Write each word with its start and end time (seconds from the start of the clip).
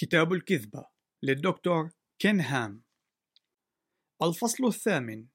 كتاب 0.00 0.32
الكذبة 0.32 0.86
للدكتور 1.22 1.90
كين 2.18 2.40
هام 2.40 2.82
الفصل 4.22 4.66
الثامن. 4.66 5.26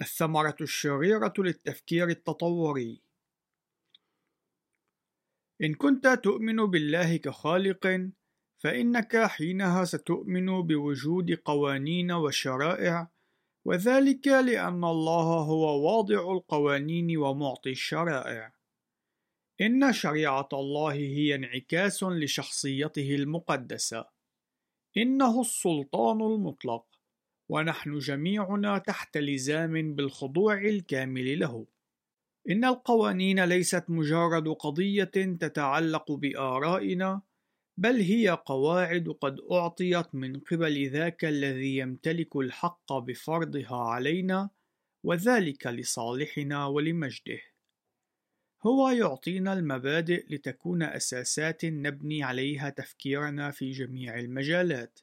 الثمرة 0.00 0.56
الشريرة 0.60 1.32
للتفكير 1.38 2.08
التطوري. 2.08 3.02
إن 5.62 5.74
كنت 5.74 6.08
تؤمن 6.08 6.56
بالله 6.56 7.16
كخالق 7.16 8.10
فإنك 8.58 9.16
حينها 9.16 9.84
ستؤمن 9.84 10.62
بوجود 10.62 11.30
قوانين 11.44 12.12
وشرائع 12.12 13.10
وذلك 13.64 14.26
لأن 14.26 14.84
الله 14.84 15.42
هو 15.42 15.86
واضع 15.86 16.32
القوانين 16.32 17.16
ومعطي 17.16 17.70
الشرائع. 17.70 18.52
إن 19.60 19.92
شريعة 19.92 20.48
الله 20.52 20.92
هي 20.92 21.34
انعكاس 21.34 22.02
لشخصيته 22.02 23.14
المقدسة. 23.14 24.04
إنه 24.96 25.40
السلطان 25.40 26.20
المطلق 26.20 26.86
ونحن 27.48 27.98
جميعنا 27.98 28.78
تحت 28.78 29.16
لزام 29.16 29.94
بالخضوع 29.94 30.58
الكامل 30.58 31.38
له. 31.38 31.66
إن 32.50 32.64
القوانين 32.64 33.44
ليست 33.44 33.84
مجرد 33.88 34.48
قضية 34.48 35.04
تتعلق 35.40 36.12
بآرائنا 36.12 37.22
بل 37.76 38.00
هي 38.00 38.28
قواعد 38.28 39.08
قد 39.20 39.40
أعطيت 39.52 40.14
من 40.14 40.40
قبل 40.40 40.88
ذاك 40.88 41.24
الذي 41.24 41.76
يمتلك 41.76 42.36
الحق 42.36 42.92
بفرضها 42.92 43.76
علينا 43.76 44.50
وذلك 45.04 45.66
لصالحنا 45.66 46.66
ولمجده. 46.66 47.53
هو 48.66 48.88
يعطينا 48.88 49.52
المبادئ 49.52 50.34
لتكون 50.34 50.82
أساسات 50.82 51.64
نبني 51.64 52.22
عليها 52.22 52.70
تفكيرنا 52.70 53.50
في 53.50 53.70
جميع 53.70 54.18
المجالات. 54.18 55.00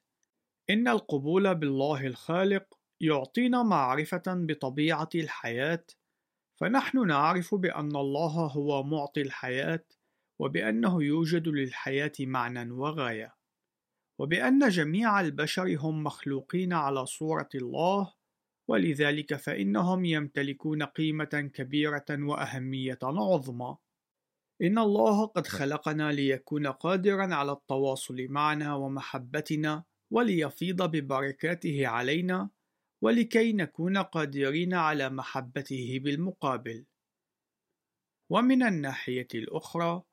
إن 0.70 0.88
القبول 0.88 1.56
بالله 1.56 2.08
الخالق 2.08 2.80
يعطينا 3.02 3.64
معرفة 3.64 4.24
بطبيعة 4.28 5.10
الحياة، 5.16 5.86
فنحن 6.60 7.08
نعرف 7.08 7.56
بأن 7.56 7.96
الله 7.96 8.48
هو 8.48 8.84
معطي 8.84 9.22
الحياة، 9.22 9.86
وبأنه 10.40 11.04
يوجد 11.04 11.48
للحياة 11.48 12.12
معنى 12.20 12.72
وغاية، 12.72 13.36
وبأن 14.20 14.70
جميع 14.70 15.22
البشر 15.22 15.78
هم 15.78 16.04
مخلوقين 16.04 16.74
على 16.74 17.06
صورة 17.06 17.50
الله 17.56 18.14
ولذلك 18.72 19.36
فإنهم 19.36 20.06
يمتلكون 20.06 20.84
قيمة 20.84 21.52
كبيرة 21.54 22.06
وأهمية 22.10 23.00
عظمى. 23.04 23.78
إن 24.62 24.78
الله 24.78 25.26
قد 25.26 25.48
خلقنا 25.48 26.12
ليكون 26.12 26.68
قادرا 26.68 27.36
على 27.36 27.52
التواصل 27.52 28.28
معنا 28.30 28.76
ومحبتنا 28.76 29.84
وليفيض 30.14 30.92
ببركاته 30.92 31.88
علينا 31.88 32.50
ولكي 33.04 33.54
نكون 33.54 33.98
قادرين 33.98 34.74
على 34.74 35.10
محبته 35.10 36.00
بالمقابل. 36.04 36.86
ومن 38.32 38.64
الناحية 38.64 39.28
الأخرى، 39.36 40.04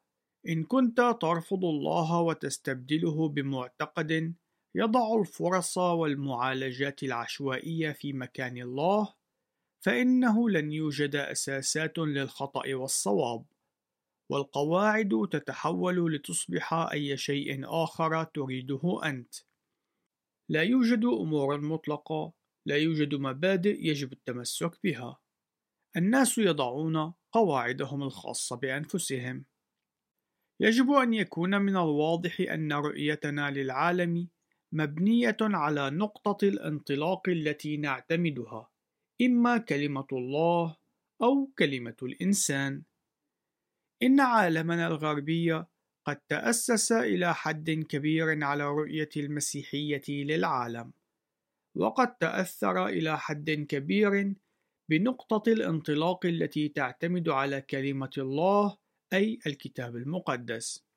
إن 0.49 0.65
كنت 0.65 1.17
ترفض 1.21 1.65
الله 1.65 2.21
وتستبدله 2.21 3.29
بمعتقد 3.29 4.35
يضع 4.75 5.21
الفرص 5.21 5.79
والمعالجات 5.79 7.03
العشوائية 7.03 7.93
في 7.93 8.13
مكان 8.13 8.59
الله 8.59 9.15
فإنه 9.85 10.51
لن 10.51 10.73
يوجد 10.73 11.17
أساسات 11.17 11.99
للخطأ 11.99 12.75
والصواب. 12.75 13.47
والقواعد 14.31 15.29
تتحول 15.31 16.15
لتصبح 16.15 16.73
أي 16.73 17.17
شيء 17.17 17.61
آخر 17.65 18.25
تريده 18.25 19.01
أنت. 19.05 19.35
لا 20.51 20.63
يوجد 20.63 21.05
أمور 21.05 21.61
مطلقة 21.61 22.33
لا 22.67 22.77
يوجد 22.77 23.15
مبادئ 23.15 23.87
يجب 23.87 24.13
التمسك 24.13 24.83
بها. 24.85 25.19
الناس 25.97 26.39
يضعون 26.39 27.15
قواعدهم 27.33 28.03
الخاصة 28.03 28.57
بأنفسهم. 28.57 29.45
يجب 30.61 30.91
أن 30.91 31.15
يكون 31.15 31.63
من 31.63 31.77
الواضح 31.77 32.41
أن 32.41 32.73
رؤيتنا 32.73 33.51
للعالم 33.51 34.29
مبنية 34.73 35.37
على 35.41 35.91
نقطة 35.91 36.49
الانطلاق 36.49 37.29
التي 37.29 37.77
نعتمدها 37.77 38.71
إما 39.23 39.59
كلمة 39.59 40.07
الله 40.13 40.77
أو 41.23 41.51
كلمة 41.59 41.97
الإنسان. 42.03 42.83
إن 44.03 44.21
عالمنا 44.21 44.87
الغربي 44.87 45.65
قد 46.05 46.17
تأسس 46.29 46.93
إلى 46.93 47.35
حد 47.35 47.71
كبير 47.71 48.45
على 48.45 48.65
رؤية 48.65 49.09
المسيحية 49.17 50.03
للعالم، 50.09 50.93
وقد 51.75 52.15
تأثر 52.17 52.87
إلى 52.87 53.19
حد 53.19 53.51
كبير 53.51 54.35
بنقطة 54.91 55.53
الانطلاق 55.53 56.27
التي 56.27 56.69
تعتمد 56.69 57.29
على 57.29 57.61
كلمة 57.61 58.11
الله 58.19 58.79
أي 59.13 59.39
الكتاب 59.47 59.97
المقدس. 59.97 60.88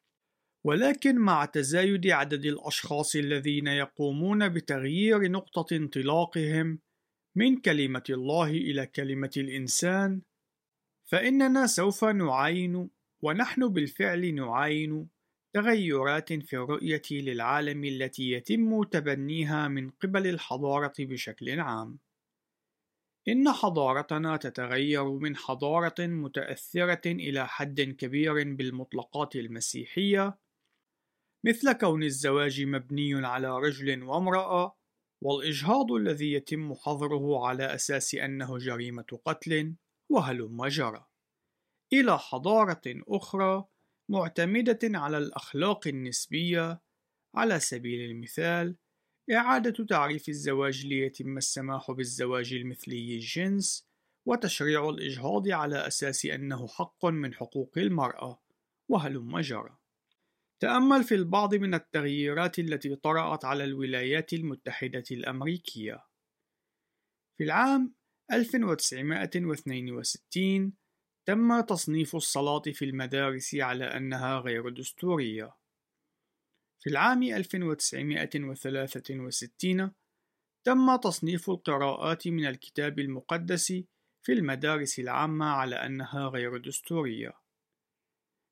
ولكن 0.63 1.19
مع 1.19 1.45
تزايد 1.45 2.07
عدد 2.07 2.45
الأشخاص 2.45 3.15
الذين 3.15 3.67
يقومون 3.67 4.49
بتغيير 4.49 5.31
نقطة 5.31 5.75
انطلاقهم 5.75 6.79
من 7.35 7.57
كلمة 7.57 8.03
الله 8.09 8.49
إلى 8.49 8.85
كلمة 8.85 9.31
الإنسان، 9.37 10.21
فإننا 11.05 11.67
سوف 11.67 12.05
نعاين 12.05 12.89
ونحن 13.23 13.67
بالفعل 13.67 14.35
نعاين 14.35 15.09
تغيرات 15.53 16.33
في 16.33 16.55
الرؤية 16.55 17.01
للعالم 17.11 17.83
التي 17.83 18.31
يتم 18.31 18.83
تبنيها 18.83 19.67
من 19.67 19.89
قبل 19.89 20.27
الحضارة 20.27 20.93
بشكل 20.99 21.59
عام. 21.59 21.99
إن 23.27 23.51
حضارتنا 23.51 24.37
تتغير 24.37 25.09
من 25.09 25.35
حضارة 25.35 25.95
متأثرة 25.99 27.01
إلى 27.05 27.47
حد 27.47 27.81
كبير 27.81 28.33
بالمطلقات 28.33 29.35
المسيحية 29.35 30.37
مثل 31.45 31.71
كون 31.73 32.03
الزواج 32.03 32.61
مبني 32.61 33.25
على 33.25 33.59
رجل 33.59 34.03
وامرأة 34.03 34.77
والإجهاض 35.23 35.91
الذي 35.91 36.33
يتم 36.33 36.73
حظره 36.73 37.47
على 37.47 37.75
أساس 37.75 38.15
أنه 38.15 38.57
جريمة 38.57 39.19
قتل 39.25 39.75
وهلم 40.09 40.67
جرى. 40.67 41.05
إلى 41.93 42.19
حضارة 42.19 42.81
أخرى 42.87 43.65
معتمدة 44.09 44.79
على 44.83 45.17
الأخلاق 45.17 45.87
النسبية 45.87 46.81
على 47.35 47.59
سبيل 47.59 48.11
المثال 48.11 48.75
إعادة 49.31 49.85
تعريف 49.85 50.29
الزواج 50.29 50.85
ليتم 50.85 51.37
السماح 51.37 51.91
بالزواج 51.91 52.53
المثلي 52.53 53.15
الجنس 53.15 53.87
وتشريع 54.25 54.89
الإجهاض 54.89 55.49
على 55.49 55.87
أساس 55.87 56.25
أنه 56.25 56.67
حق 56.67 57.05
من 57.05 57.33
حقوق 57.33 57.77
المرأة 57.77 58.41
وهلم 58.89 59.39
جرى. 59.39 59.80
تأمل 60.61 61.03
في 61.03 61.15
البعض 61.15 61.55
من 61.55 61.73
التغييرات 61.73 62.59
التي 62.59 62.95
طرأت 62.95 63.45
على 63.45 63.63
الولايات 63.63 64.33
المتحدة 64.33 65.03
الأمريكية. 65.11 66.05
في 67.37 67.43
العام 67.43 67.95
1962 68.31 70.73
تم 71.27 71.61
تصنيف 71.61 72.15
الصلاة 72.15 72.61
في 72.73 72.85
المدارس 72.85 73.55
على 73.55 73.85
أنها 73.85 74.39
غير 74.39 74.69
دستورية. 74.69 75.55
في 76.83 76.89
العام 76.89 77.23
1963 77.23 79.91
تم 80.65 80.95
تصنيف 80.95 81.49
القراءات 81.49 82.27
من 82.27 82.45
الكتاب 82.45 82.99
المقدس 82.99 83.67
في 84.25 84.31
المدارس 84.31 84.99
العامة 84.99 85.45
على 85.45 85.75
أنها 85.75 86.27
غير 86.27 86.57
دستورية. 86.57 87.40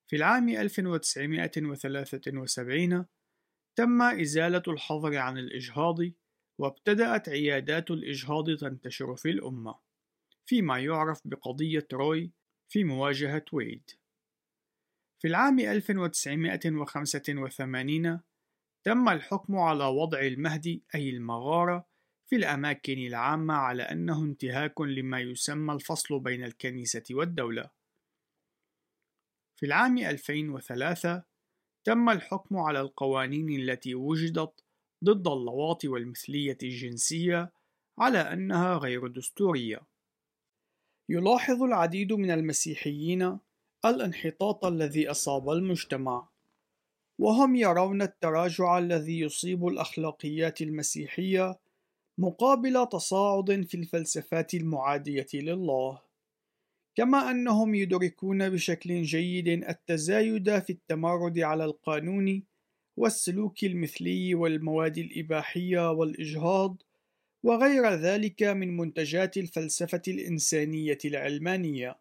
في 0.10 0.16
العام 0.16 0.50
1973 0.50 3.06
تم 3.76 4.02
إزالة 4.02 4.64
الحظر 4.68 5.18
عن 5.18 5.38
الإجهاض 5.38 5.98
وابتدأت 6.60 7.30
عيادات 7.30 7.92
الإجهاض 7.92 8.56
تنتشر 8.56 9.16
في 9.16 9.30
الأمة 9.30 9.80
فيما 10.46 10.80
يعرف 10.80 11.22
بقضية 11.26 11.88
روي 11.94 12.32
في 12.72 12.84
مواجهة 12.84 13.46
ويد. 13.54 13.90
في 15.22 15.28
العام 15.28 15.60
1985 15.60 18.22
تم 18.84 19.10
الحكم 19.10 19.58
على 19.58 19.84
وضع 19.84 20.20
المهدي 20.20 20.84
أي 20.96 21.10
المغارة 21.10 21.88
في 22.30 22.36
الأماكن 22.36 22.98
العامة 22.98 23.54
على 23.54 23.84
أنه 23.84 24.24
انتهاك 24.24 24.82
لما 24.82 25.20
يسمى 25.20 25.74
الفصل 25.74 26.20
بين 26.20 26.44
الكنيسة 26.44 27.04
والدولة. 27.12 27.70
في 29.60 29.66
العام 29.66 29.98
2003 29.98 31.24
تم 31.84 32.10
الحكم 32.10 32.58
على 32.58 32.82
القوانين 32.82 33.50
التي 33.50 33.96
وجدت 33.96 34.64
ضد 35.04 35.28
اللواط 35.28 35.86
والمثلية 35.86 36.58
الجنسية 36.64 37.52
على 37.98 38.18
أنها 38.18 38.78
غير 38.78 39.08
دستورية. 39.08 39.80
يلاحظ 41.10 41.64
العديد 41.64 42.14
من 42.14 42.32
المسيحيين 42.32 43.40
الانحطاط 43.86 44.66
الذي 44.66 45.12
أصاب 45.12 45.50
المجتمع، 45.50 46.28
وهم 47.20 47.56
يرون 47.56 48.02
التراجع 48.02 48.78
الذي 48.78 49.20
يصيب 49.20 49.68
الأخلاقيات 49.68 50.62
المسيحية 50.62 51.60
مقابل 52.18 52.88
تصاعد 52.92 53.66
في 53.68 53.78
الفلسفات 53.78 54.54
المعادية 54.54 55.28
لله 55.34 56.09
كما 56.96 57.32
أنهم 57.32 57.76
يدركون 57.76 58.50
بشكل 58.50 59.02
جيد 59.02 59.48
التزايد 59.48 60.60
في 60.60 60.70
التمرد 60.70 61.40
على 61.40 61.66
القانون 61.66 62.44
والسلوك 62.98 63.64
المثلي 63.64 64.36
والمواد 64.36 64.98
الإباحية 64.98 65.92
والإجهاض 65.92 66.82
وغير 67.44 67.90
ذلك 67.90 68.44
من 68.44 68.78
منتجات 68.78 69.38
الفلسفة 69.38 70.02
الإنسانية 70.08 70.98
العلمانية 71.06 72.00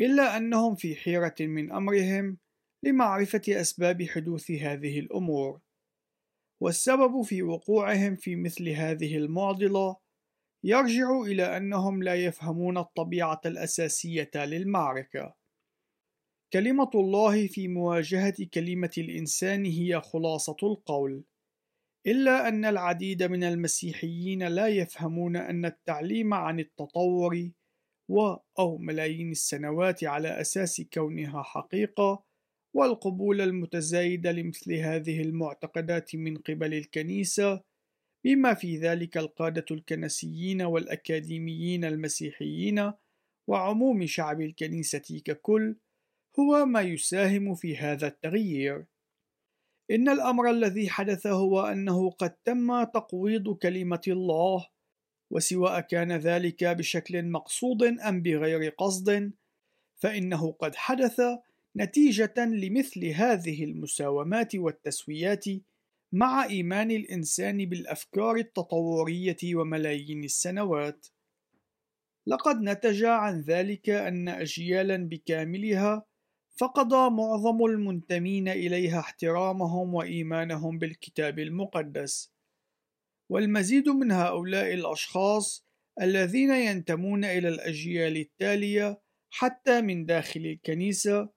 إلا 0.00 0.36
أنهم 0.36 0.74
في 0.74 0.96
حيرة 0.96 1.34
من 1.40 1.72
أمرهم 1.72 2.38
لمعرفة 2.82 3.42
أسباب 3.48 4.02
حدوث 4.02 4.50
هذه 4.50 4.98
الأمور 4.98 5.60
والسبب 6.60 7.22
في 7.22 7.42
وقوعهم 7.42 8.16
في 8.16 8.36
مثل 8.36 8.68
هذه 8.68 9.16
المعضلة 9.16 9.96
يرجع 10.64 11.20
إلى 11.20 11.56
أنهم 11.56 12.02
لا 12.02 12.14
يفهمون 12.14 12.78
الطبيعة 12.78 13.40
الأساسية 13.46 14.30
للمعركة. 14.34 15.34
كلمة 16.52 16.90
الله 16.94 17.46
في 17.46 17.68
مواجهة 17.68 18.34
كلمة 18.54 18.90
الإنسان 18.98 19.64
هي 19.64 20.00
خلاصة 20.00 20.56
القول، 20.62 21.24
إلا 22.06 22.48
أن 22.48 22.64
العديد 22.64 23.22
من 23.22 23.44
المسيحيين 23.44 24.42
لا 24.42 24.66
يفهمون 24.66 25.36
أن 25.36 25.64
التعليم 25.64 26.34
عن 26.34 26.60
التطور 26.60 27.50
و 28.08 28.36
أو 28.58 28.78
ملايين 28.78 29.30
السنوات 29.30 30.04
على 30.04 30.40
أساس 30.40 30.82
كونها 30.92 31.42
حقيقة 31.42 32.24
والقبول 32.74 33.40
المتزايد 33.40 34.26
لمثل 34.26 34.72
هذه 34.72 35.22
المعتقدات 35.22 36.16
من 36.16 36.36
قبل 36.36 36.74
الكنيسة 36.74 37.73
بما 38.24 38.54
في 38.54 38.76
ذلك 38.76 39.16
القادة 39.16 39.64
الكنسيين 39.70 40.62
والأكاديميين 40.62 41.84
المسيحيين 41.84 42.92
وعموم 43.48 44.06
شعب 44.06 44.40
الكنيسة 44.40 45.22
ككل 45.24 45.76
هو 46.40 46.66
ما 46.66 46.80
يساهم 46.80 47.54
في 47.54 47.76
هذا 47.76 48.06
التغيير. 48.06 48.86
إن 49.90 50.08
الأمر 50.08 50.50
الذي 50.50 50.88
حدث 50.88 51.26
هو 51.26 51.60
أنه 51.60 52.10
قد 52.10 52.30
تم 52.30 52.84
تقويض 52.84 53.56
كلمة 53.56 54.00
الله، 54.08 54.66
وسواء 55.30 55.80
كان 55.80 56.12
ذلك 56.12 56.64
بشكل 56.64 57.24
مقصود 57.24 57.82
أم 57.82 58.22
بغير 58.22 58.70
قصد، 58.78 59.32
فإنه 60.02 60.52
قد 60.52 60.74
حدث 60.74 61.20
نتيجة 61.76 62.34
لمثل 62.38 63.04
هذه 63.06 63.64
المساومات 63.64 64.54
والتسويات 64.54 65.44
مع 66.14 66.44
إيمان 66.44 66.90
الإنسان 66.90 67.68
بالأفكار 67.68 68.36
التطورية 68.36 69.36
وملايين 69.54 70.24
السنوات. 70.24 71.06
لقد 72.26 72.60
نتج 72.60 73.04
عن 73.04 73.40
ذلك 73.40 73.90
أن 73.90 74.28
أجيالا 74.28 74.96
بكاملها 74.96 76.04
فقد 76.56 76.94
معظم 76.94 77.64
المنتمين 77.64 78.48
إليها 78.48 79.00
احترامهم 79.00 79.94
وإيمانهم 79.94 80.78
بالكتاب 80.78 81.38
المقدس. 81.38 82.32
والمزيد 83.30 83.88
من 83.88 84.12
هؤلاء 84.12 84.74
الأشخاص 84.74 85.66
الذين 86.00 86.50
ينتمون 86.50 87.24
إلى 87.24 87.48
الأجيال 87.48 88.16
التالية 88.16 89.00
حتى 89.30 89.80
من 89.80 90.06
داخل 90.06 90.40
الكنيسة 90.40 91.28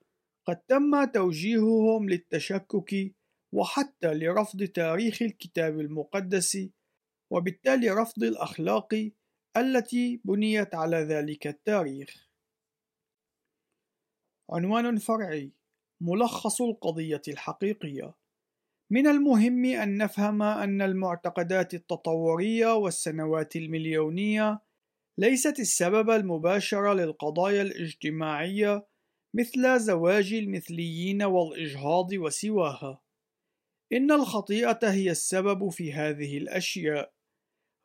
قد 0.47 0.57
تم 0.57 1.06
توجيههم 1.06 2.09
للتشكك 2.09 3.16
وحتى 3.57 4.13
لرفض 4.13 4.63
تاريخ 4.63 5.21
الكتاب 5.21 5.80
المقدس 5.80 6.69
وبالتالي 7.31 7.89
رفض 7.89 8.24
الأخلاق 8.24 9.12
التي 9.57 10.21
بنيت 10.25 10.75
على 10.75 10.98
ذلك 10.98 11.48
التاريخ. 11.48 12.30
عنوان 14.50 14.98
فرعي 14.98 15.51
ملخص 16.01 16.62
القضية 16.62 17.21
الحقيقية 17.27 18.13
من 18.92 19.07
المهم 19.07 19.65
أن 19.65 19.98
نفهم 19.98 20.42
أن 20.42 20.81
المعتقدات 20.81 21.74
التطورية 21.74 22.75
والسنوات 22.75 23.56
المليونية 23.56 24.62
ليست 25.18 25.59
السبب 25.59 26.09
المباشر 26.09 26.94
للقضايا 26.94 27.62
الاجتماعية 27.62 28.88
مثل 29.33 29.80
زواج 29.80 30.33
المثليين 30.33 31.24
والإجهاض 31.24 32.13
وسواها. 32.13 33.06
إن 33.93 34.11
الخطيئة 34.11 34.91
هي 34.91 35.11
السبب 35.11 35.69
في 35.69 35.93
هذه 35.93 36.37
الأشياء، 36.37 37.13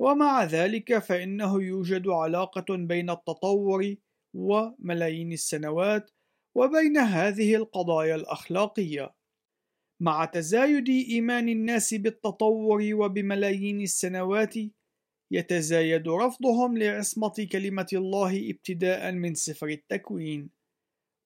ومع 0.00 0.44
ذلك 0.44 0.98
فإنه 0.98 1.62
يوجد 1.62 2.08
علاقة 2.08 2.76
بين 2.76 3.10
التطور 3.10 3.94
وملايين 4.36 5.32
السنوات 5.32 6.10
وبين 6.56 6.96
هذه 6.96 7.54
القضايا 7.54 8.14
الأخلاقية. 8.14 9.14
مع 10.02 10.24
تزايد 10.24 10.88
إيمان 10.88 11.48
الناس 11.48 11.94
بالتطور 11.94 12.94
وبملايين 12.94 13.80
السنوات، 13.80 14.54
يتزايد 15.32 16.08
رفضهم 16.08 16.78
لعصمة 16.78 17.48
كلمة 17.52 17.86
الله 17.92 18.50
ابتداء 18.50 19.12
من 19.12 19.34
سفر 19.34 19.68
التكوين. 19.68 20.50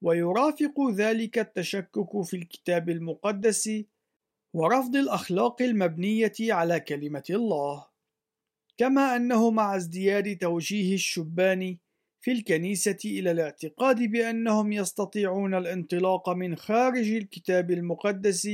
ويرافق 0.05 0.91
ذلك 0.91 1.39
التشكك 1.39 2.23
في 2.25 2.37
الكتاب 2.37 2.91
المقدس 2.91 3.85
ورفض 4.53 4.97
الأخلاق 4.97 5.63
المبنية 5.63 6.33
على 6.41 6.81
كلمة 6.81 7.25
الله، 7.31 7.87
كما 8.77 9.17
أنه 9.17 9.51
مع 9.51 9.77
ازدياد 9.77 10.37
توجيه 10.37 10.95
الشبان 10.95 11.77
في 12.21 12.33
الكنيسة 12.33 12.99
إلى 13.05 13.31
الاعتقاد 13.31 14.03
بأنهم 14.03 14.73
يستطيعون 14.73 15.55
الانطلاق 15.55 16.29
من 16.29 16.57
خارج 16.57 17.11
الكتاب 17.11 17.71
المقدس 17.71 18.49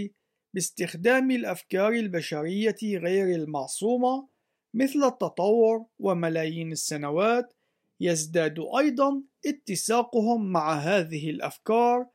باستخدام 0.55 1.31
الأفكار 1.31 1.93
البشرية 1.93 2.77
غير 2.83 3.35
المعصومة 3.35 4.29
مثل 4.75 5.05
التطور 5.05 5.87
وملايين 5.99 6.73
السنوات 6.73 7.55
يزداد 8.01 8.57
أيضا 8.79 9.23
اتساقهم 9.47 10.53
مع 10.53 10.75
هذه 10.75 11.31
الأفكار 11.31 12.07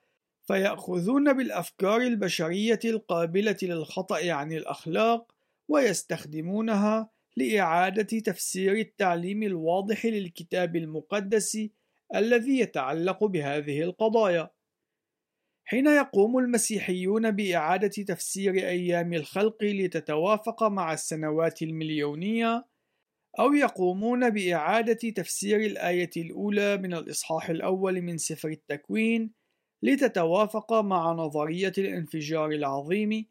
فيأخذون 0.47 1.33
بالأفكار 1.33 2.01
البشرية 2.01 2.79
القابلة 2.85 3.57
للخطأ 3.63 4.31
عن 4.31 4.53
الأخلاق 4.53 5.31
ويستخدمونها 5.69 7.09
لإعادة 7.37 8.19
تفسير 8.19 8.73
التعليم 8.73 9.43
الواضح 9.43 10.05
للكتاب 10.05 10.75
المقدس 10.75 11.57
الذي 12.15 12.59
يتعلق 12.59 13.23
بهذه 13.23 13.81
القضايا. 13.81 14.49
حين 15.65 15.87
يقوم 15.87 16.37
المسيحيون 16.37 17.31
بإعادة 17.31 17.87
تفسير 17.87 18.53
أيام 18.53 19.13
الخلق 19.13 19.63
لتتوافق 19.63 20.63
مع 20.63 20.93
السنوات 20.93 21.61
المليونية، 21.61 22.65
أو 23.39 23.53
يقومون 23.53 24.29
بإعادة 24.29 25.09
تفسير 25.09 25.59
الآية 25.59 26.09
الأولى 26.17 26.77
من 26.77 26.93
الإصحاح 26.93 27.49
الأول 27.49 28.01
من 28.01 28.17
سفر 28.17 28.49
التكوين 28.49 29.36
لتتوافق 29.83 30.73
مع 30.73 31.11
نظرية 31.11 31.73
الانفجار 31.77 32.51
العظيم، 32.51 33.25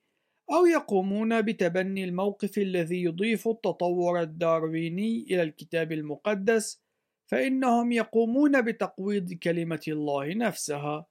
أو 0.52 0.66
يقومون 0.66 1.42
بتبني 1.42 2.04
الموقف 2.04 2.58
الذي 2.58 3.02
يضيف 3.02 3.48
التطور 3.48 4.20
الدارويني 4.20 5.26
إلى 5.30 5.42
الكتاب 5.42 5.92
المقدس، 5.92 6.82
فإنهم 7.30 7.92
يقومون 7.92 8.62
بتقويض 8.62 9.32
كلمة 9.32 9.80
الله 9.88 10.34
نفسها، 10.34 11.06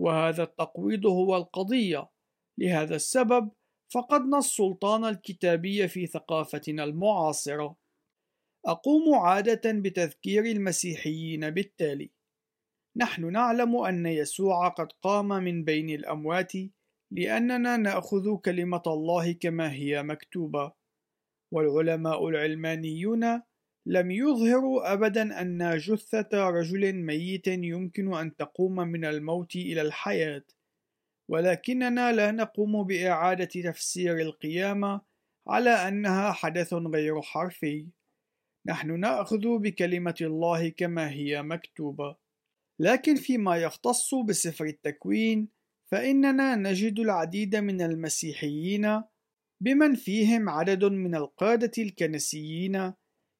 وهذا 0.00 0.42
التقويض 0.42 1.06
هو 1.06 1.36
القضية. 1.36 2.10
لهذا 2.60 2.96
السبب 2.96 3.50
فقدنا 3.94 4.38
السلطان 4.38 5.04
الكتابي 5.04 5.88
في 5.88 6.06
ثقافتنا 6.06 6.84
المعاصرة. 6.84 7.76
أقوم 8.66 9.14
عادة 9.14 9.72
بتذكير 9.72 10.44
المسيحيين 10.44 11.50
بالتالي: 11.50 12.10
نحن 12.98 13.32
نعلم 13.32 13.76
أن 13.76 14.06
يسوع 14.06 14.68
قد 14.68 14.92
قام 15.02 15.28
من 15.28 15.64
بين 15.64 15.90
الأموات 15.90 16.52
لأننا 17.10 17.76
نأخذ 17.76 18.36
كلمة 18.36 18.82
الله 18.86 19.32
كما 19.32 19.72
هي 19.72 20.02
مكتوبة، 20.02 20.72
والعلماء 21.52 22.28
العلمانيون 22.28 23.42
لم 23.86 24.10
يظهروا 24.10 24.92
أبدا 24.92 25.40
أن 25.40 25.76
جثة 25.76 26.50
رجل 26.50 26.92
ميت 26.92 27.46
يمكن 27.46 28.14
أن 28.14 28.36
تقوم 28.36 28.74
من 28.74 29.04
الموت 29.04 29.56
إلى 29.56 29.82
الحياة، 29.82 30.44
ولكننا 31.30 32.12
لا 32.12 32.30
نقوم 32.30 32.84
بإعادة 32.84 33.70
تفسير 33.70 34.20
القيامة 34.20 35.00
على 35.48 35.70
أنها 35.70 36.32
حدث 36.32 36.74
غير 36.74 37.22
حرفي. 37.22 37.86
نحن 38.66 39.00
نأخذ 39.00 39.58
بكلمة 39.58 40.14
الله 40.20 40.68
كما 40.68 41.10
هي 41.10 41.42
مكتوبة، 41.42 42.25
لكن 42.80 43.14
فيما 43.14 43.56
يختص 43.56 44.14
بسفر 44.14 44.64
التكوين، 44.64 45.48
فإننا 45.92 46.56
نجد 46.56 46.98
العديد 46.98 47.56
من 47.56 47.80
المسيحيين 47.80 49.02
بمن 49.62 49.94
فيهم 49.94 50.48
عدد 50.48 50.84
من 50.84 51.14
القادة 51.14 51.72
الكنسيين 51.78 52.92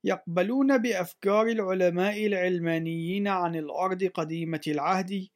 يقبلون 0.05 0.79
بأفكار 0.79 1.47
العلماء 1.47 2.27
العلمانيين 2.27 3.29
عن 3.29 3.57
الأرض 3.57 4.05
قديمة 4.05 4.61
العهد 4.67 5.29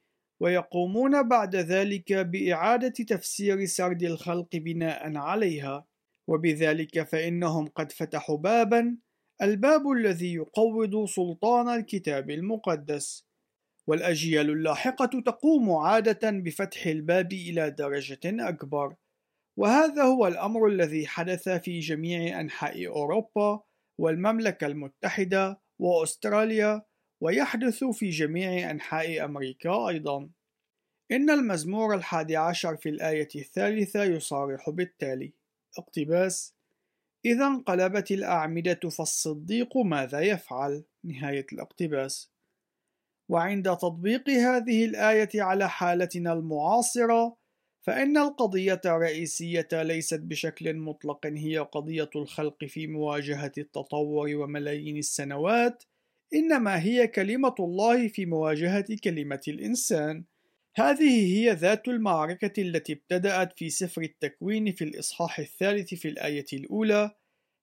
ويقومون 0.43 1.29
بعد 1.29 1.57
ذلك 1.57 2.13
بإعادة 2.13 2.89
تفسير 2.89 3.65
سرد 3.65 4.03
الخلق 4.03 4.57
بناء 4.57 5.17
عليها. 5.17 5.87
وبذلك 6.29 7.03
فإنهم 7.03 7.67
قد 7.67 7.93
فتحوا 7.93 8.37
بابا 8.37 8.97
الباب 9.43 9.91
الذي 9.91 10.35
يقوض 10.35 11.05
سلطان 11.05 11.69
الكتاب 11.69 12.31
المقدس. 12.31 13.30
والأجيال 13.91 14.51
اللاحقة 14.51 15.21
تقوم 15.21 15.73
عادة 15.73 16.31
بفتح 16.31 16.87
الباب 16.87 17.33
إلى 17.33 17.71
درجة 17.71 18.21
أكبر. 18.25 18.95
وهذا 19.57 20.03
هو 20.03 20.27
الأمر 20.27 20.67
الذي 20.67 21.07
حدث 21.07 21.49
في 21.49 21.81
جميع 21.81 22.41
أنحاء 22.41 22.87
أوروبا 22.87 23.61
والمملكة 23.99 24.67
المتحدة 24.67 25.61
وأستراليا 25.79 26.83
ويحدث 27.21 27.85
في 27.85 28.11
جميع 28.11 28.71
أنحاء 28.71 29.25
أمريكا 29.25 29.89
أيضا. 29.89 30.31
إن 31.13 31.31
المزمور 31.31 31.95
الحادي 31.95 32.37
عشر 32.37 32.77
في 32.77 32.89
الآية 32.89 33.29
الثالثة 33.37 34.05
يصارح 34.05 34.71
بالتالي. 34.71 35.33
اقتباس 35.79 36.55
إذا 37.25 37.47
انقلبت 37.47 38.11
الأعمدة 38.11 38.81
فالصديق 38.99 39.77
ماذا 39.77 40.21
يفعل؟ 40.21 40.85
نهاية 41.05 41.47
الاقتباس. 41.53 42.31
وعند 43.31 43.65
تطبيق 43.65 44.29
هذه 44.31 44.85
الآية 44.85 45.43
على 45.43 45.69
حالتنا 45.69 46.33
المعاصرة 46.33 47.37
فإن 47.83 48.19
القضية 48.19 48.81
الرئيسية 48.85 49.69
ليست 49.73 50.21
بشكل 50.21 50.75
مطلق 50.75 51.27
هي 51.27 51.59
قضية 51.59 52.11
الخلق 52.17 52.65
في 52.65 52.87
مواجهة 52.87 53.53
التطور 53.59 54.35
وملايين 54.35 54.97
السنوات 54.97 55.85
إنما 56.35 56.83
هي 56.83 57.07
كلمة 57.07 57.55
الله 57.61 58.09
في 58.09 58.27
مواجهة 58.27 58.87
كلمة 59.05 59.41
الإنسان. 59.49 60.25
هذه 60.77 61.37
هي 61.37 61.51
ذات 61.51 61.89
المعركة 61.89 62.63
التي 62.63 62.93
ابتدأت 62.93 63.59
في 63.59 63.71
سفر 63.71 64.03
التكوين 64.03 64.73
في 64.73 64.85
الإصحاح 64.85 65.39
الثالث 65.39 65.95
في 65.95 66.09
الآية 66.09 66.47
الأولى 66.53 67.11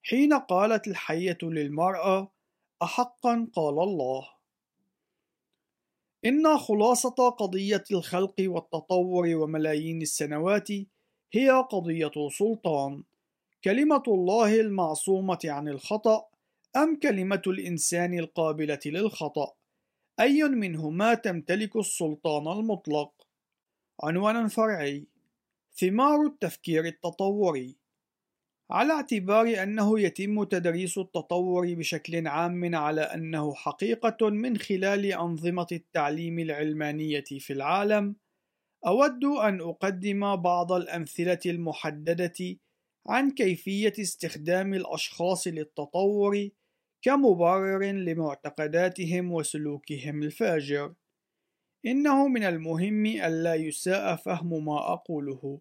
حين 0.03 0.33
قالت 0.33 0.87
الحية 0.87 1.37
للمرأة 1.43 2.31
أحقا 2.83 3.47
قال 3.53 3.79
الله. 3.79 4.36
إن 6.27 6.57
خلاصة 6.57 7.29
قضية 7.29 7.83
الخلق 7.91 8.35
والتطور 8.39 9.27
وملايين 9.35 10.01
السنوات 10.01 10.67
هي 11.33 11.49
قضية 11.71 12.11
سلطان. 12.31 13.03
كلمة 13.63 14.03
الله 14.07 14.61
المعصومة 14.61 15.39
عن 15.45 15.67
الخطأ 15.67 16.25
أم 16.75 16.99
كلمة 16.99 17.41
الإنسان 17.47 18.19
القابلة 18.19 18.79
للخطأ؟ 18.85 19.53
أي 20.19 20.43
منهما 20.43 21.13
تمتلك 21.13 21.75
السلطان 21.75 22.59
المطلق؟ 22.59 23.11
عنوان 24.03 24.47
فرعي. 24.47 25.07
ثمار 25.79 26.25
التفكير 26.25 26.85
التطوري. 26.85 27.75
على 28.71 28.93
اعتبار 28.93 29.63
أنه 29.63 29.99
يتم 29.99 30.43
تدريس 30.43 30.97
التطور 30.97 31.73
بشكل 31.73 32.27
عام 32.27 32.75
على 32.75 33.01
أنه 33.01 33.53
حقيقة 33.53 34.29
من 34.29 34.57
خلال 34.57 35.05
أنظمة 35.05 35.67
التعليم 35.71 36.39
العلمانية 36.39 37.23
في 37.39 37.53
العالم، 37.53 38.15
أود 38.87 39.25
أن 39.25 39.61
أقدم 39.61 40.35
بعض 40.35 40.71
الأمثلة 40.71 41.39
المحددة 41.45 42.57
عن 43.07 43.31
كيفية 43.31 43.93
استخدام 43.99 44.73
الأشخاص 44.73 45.47
للتطور 45.47 46.49
كمبرر 47.01 47.83
لمعتقداتهم 47.83 49.31
وسلوكهم 49.31 50.23
الفاجر. 50.23 50.93
إنه 51.85 52.27
من 52.27 52.43
المهم 52.43 53.05
ألا 53.05 53.55
يساء 53.55 54.15
فهم 54.15 54.65
ما 54.65 54.93
أقوله. 54.93 55.59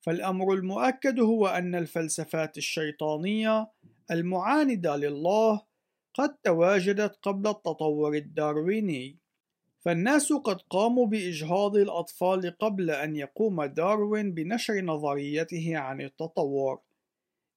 فالأمر 0.00 0.54
المؤكد 0.54 1.20
هو 1.20 1.46
أن 1.46 1.74
الفلسفات 1.74 2.58
الشيطانية 2.58 3.70
المعاندة 4.10 4.96
لله 4.96 5.62
قد 6.14 6.36
تواجدت 6.44 7.16
قبل 7.22 7.50
التطور 7.50 8.14
الدارويني. 8.14 9.18
فالناس 9.80 10.32
قد 10.32 10.60
قاموا 10.70 11.06
بإجهاض 11.06 11.76
الأطفال 11.76 12.56
قبل 12.58 12.90
أن 12.90 13.16
يقوم 13.16 13.64
داروين 13.64 14.34
بنشر 14.34 14.80
نظريته 14.80 15.76
عن 15.76 16.00
التطور 16.00 16.80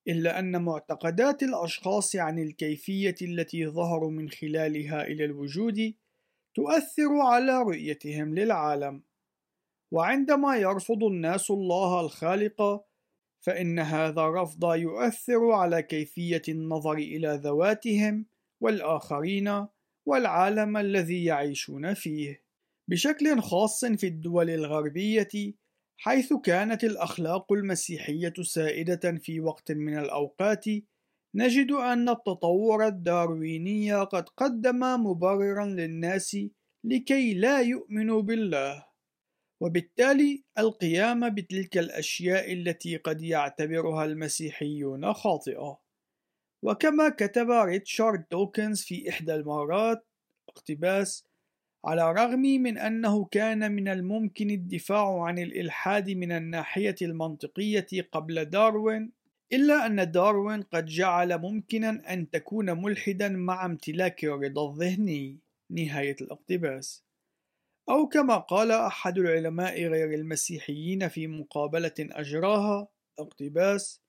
إلا 0.07 0.39
أن 0.39 0.61
معتقدات 0.61 1.43
الأشخاص 1.43 2.15
عن 2.15 2.39
الكيفية 2.39 3.15
التي 3.21 3.67
ظهروا 3.67 4.11
من 4.11 4.29
خلالها 4.29 5.07
إلى 5.07 5.25
الوجود 5.25 5.93
تؤثر 6.55 7.17
على 7.21 7.61
رؤيتهم 7.61 8.35
للعالم. 8.35 9.03
وعندما 9.93 10.55
يرفض 10.55 11.03
الناس 11.03 11.51
الله 11.51 12.01
الخالق 12.01 12.85
فإن 13.41 13.79
هذا 13.79 14.21
الرفض 14.21 14.73
يؤثر 14.75 15.51
على 15.51 15.81
كيفية 15.81 16.41
النظر 16.49 16.93
إلى 16.93 17.39
ذواتهم 17.43 18.25
والآخرين 18.61 19.67
والعالم 20.05 20.77
الذي 20.77 21.25
يعيشون 21.25 21.93
فيه. 21.93 22.43
بشكل 22.87 23.41
خاص 23.41 23.85
في 23.85 24.07
الدول 24.07 24.49
الغربية 24.49 25.53
حيث 25.97 26.33
كانت 26.33 26.83
الأخلاق 26.83 27.53
المسيحية 27.53 28.33
سائدة 28.41 29.17
في 29.17 29.39
وقت 29.39 29.71
من 29.71 29.97
الأوقات 29.97 30.65
نجد 31.35 31.71
أن 31.71 32.09
التطور 32.09 32.87
الدارويني 32.87 33.93
قد 33.93 34.29
قدم 34.29 34.79
مبررا 34.79 35.65
للناس 35.65 36.37
لكي 36.83 37.33
لا 37.33 37.61
يؤمنوا 37.61 38.21
بالله. 38.21 38.92
وبالتالي 39.63 40.43
القيام 40.57 41.29
بتلك 41.29 41.77
الأشياء 41.77 42.53
التي 42.53 42.97
قد 42.97 43.21
يعتبرها 43.21 44.05
المسيحيون 44.05 45.13
خاطئة. 45.13 45.79
وكما 46.63 47.09
كتب 47.09 47.51
ريتشارد 47.51 48.25
دوكنز 48.31 48.81
في 48.81 49.09
إحدى 49.09 49.35
المرات 49.35 50.05
اقتباس 50.49 51.25
على 51.85 52.11
الرغم 52.11 52.39
من 52.39 52.77
أنه 52.77 53.25
كان 53.25 53.71
من 53.71 53.87
الممكن 53.87 54.49
الدفاع 54.49 55.23
عن 55.23 55.39
الإلحاد 55.39 56.09
من 56.09 56.31
الناحية 56.31 56.95
المنطقية 57.01 57.87
قبل 58.11 58.45
داروين 58.45 59.11
إلا 59.53 59.85
أن 59.85 60.11
داروين 60.11 60.61
قد 60.61 60.85
جعل 60.85 61.37
ممكنا 61.37 62.13
أن 62.13 62.29
تكون 62.29 62.81
ملحدا 62.81 63.29
مع 63.29 63.65
امتلاك 63.65 64.23
الرضا 64.23 64.71
الذهني. 64.71 65.39
نهاية 65.69 66.15
الاقتباس. 66.21 67.03
أو 67.89 68.07
كما 68.07 68.37
قال 68.37 68.71
أحد 68.71 69.17
العلماء 69.17 69.83
غير 69.83 70.13
المسيحيين 70.13 71.07
في 71.07 71.27
مقابلة 71.27 71.93
أجراها 71.99 72.87
اقتباس 73.19 74.01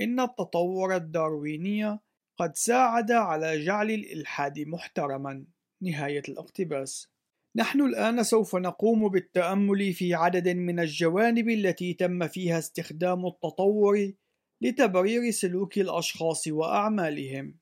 إن 0.00 0.20
التطور 0.20 0.96
الدارويني 0.96 1.98
قد 2.38 2.56
ساعد 2.56 3.12
على 3.12 3.64
جعل 3.64 3.90
الإلحاد 3.90 4.60
محترما. 4.60 5.44
نهاية 5.82 6.22
الاقتباس. 6.28 7.08
نحن 7.56 7.80
الآن 7.80 8.22
سوف 8.22 8.56
نقوم 8.56 9.08
بالتأمل 9.08 9.92
في 9.92 10.14
عدد 10.14 10.48
من 10.48 10.80
الجوانب 10.80 11.48
التي 11.48 11.94
تم 11.94 12.28
فيها 12.28 12.58
استخدام 12.58 13.26
التطور 13.26 14.12
لتبرير 14.60 15.30
سلوك 15.30 15.78
الأشخاص 15.78 16.48
وأعمالهم. 16.48 17.58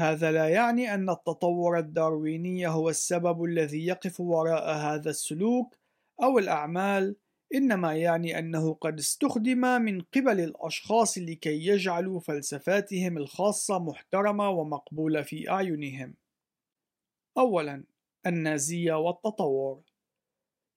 هذا 0.00 0.32
لا 0.32 0.48
يعني 0.48 0.94
أن 0.94 1.10
التطور 1.10 1.78
الدارويني 1.78 2.66
هو 2.68 2.88
السبب 2.88 3.44
الذي 3.44 3.86
يقف 3.86 4.20
وراء 4.20 4.76
هذا 4.76 5.10
السلوك 5.10 5.76
أو 6.22 6.38
الأعمال، 6.38 7.16
إنما 7.54 7.94
يعني 7.94 8.38
أنه 8.38 8.74
قد 8.74 8.98
استخدم 8.98 9.58
من 9.82 10.00
قبل 10.00 10.40
الأشخاص 10.40 11.18
لكي 11.18 11.66
يجعلوا 11.66 12.20
فلسفاتهم 12.20 13.16
الخاصة 13.18 13.78
محترمة 13.78 14.48
ومقبولة 14.50 15.22
في 15.22 15.50
أعينهم. 15.50 16.14
أولاً: 17.38 17.84
النازية 18.26 18.94
والتطور. 18.94 19.82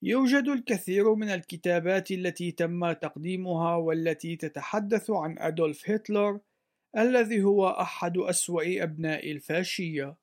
يوجد 0.01 0.47
الكثير 0.47 1.15
من 1.15 1.29
الكتابات 1.29 2.11
التي 2.11 2.51
تم 2.51 2.91
تقديمها 2.91 3.75
والتي 3.75 4.35
تتحدث 4.35 5.11
عن 5.11 5.39
أدولف 5.39 5.89
هتلر 5.89 6.39
الذي 6.97 7.43
هو 7.43 7.69
أحد 7.69 8.17
أسوأ 8.17 8.83
أبناء 8.83 9.31
الفاشية. 9.31 10.17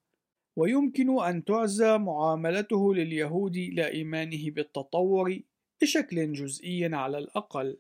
ويمكن 0.57 1.23
أن 1.23 1.45
تعزى 1.45 1.99
معاملته 1.99 2.95
لليهود 2.95 3.57
إلى 3.57 3.93
إيمانه 3.93 4.51
بالتطور 4.51 5.41
بشكل 5.83 6.33
جزئي 6.33 6.95
على 6.95 7.19
الأقل. 7.19 7.79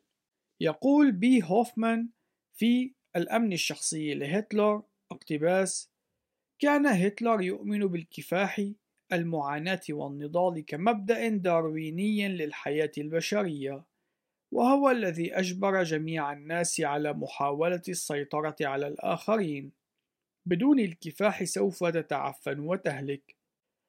يقول 0.61 1.13
بي 1.13 1.43
هوفمان 1.43 2.09
في 2.53 2.95
الأمن 3.17 3.53
الشخصي 3.53 4.15
لهتلر 4.15 4.83
اقتباس 5.13 5.91
كان 6.59 6.87
هتلر 6.87 7.43
يؤمن 7.43 7.87
بالكفاح 7.87 8.71
المعاناة 9.13 9.81
والنضال 9.91 10.65
كمبدأ 10.67 11.29
دارويني 11.29 12.29
للحياة 12.29 12.93
البشرية. 12.99 13.85
وهو 14.53 14.91
الذي 14.91 15.39
أجبر 15.39 15.83
جميع 15.83 16.33
الناس 16.33 16.81
على 16.81 17.13
محاولة 17.13 17.83
السيطرة 17.89 18.57
على 18.61 18.89
الآخرين. 18.89 19.73
بدون 20.47 20.81
الكفاح 20.81 21.45
سوف 21.45 21.85
تتعفن 21.85 22.61
وتهلك. 22.61 23.37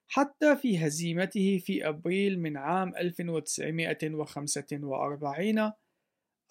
حتى 0.08 0.56
في 0.56 0.88
هزيمته 0.88 1.58
في 1.58 1.88
أبريل 1.88 2.40
من 2.40 2.58
عام 2.58 2.96
1945 2.96 5.72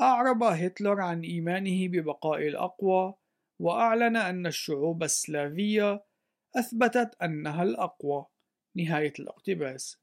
أعرب 0.00 0.42
هتلر 0.42 1.00
عن 1.00 1.22
إيمانه 1.22 1.88
ببقاء 1.88 2.48
الأقوى 2.48 3.14
وأعلن 3.60 4.16
أن 4.16 4.46
الشعوب 4.46 5.02
السلافية 5.02 6.04
أثبتت 6.56 7.22
أنها 7.22 7.62
الأقوى. 7.62 8.26
نهاية 8.76 9.12
الاقتباس. 9.18 10.00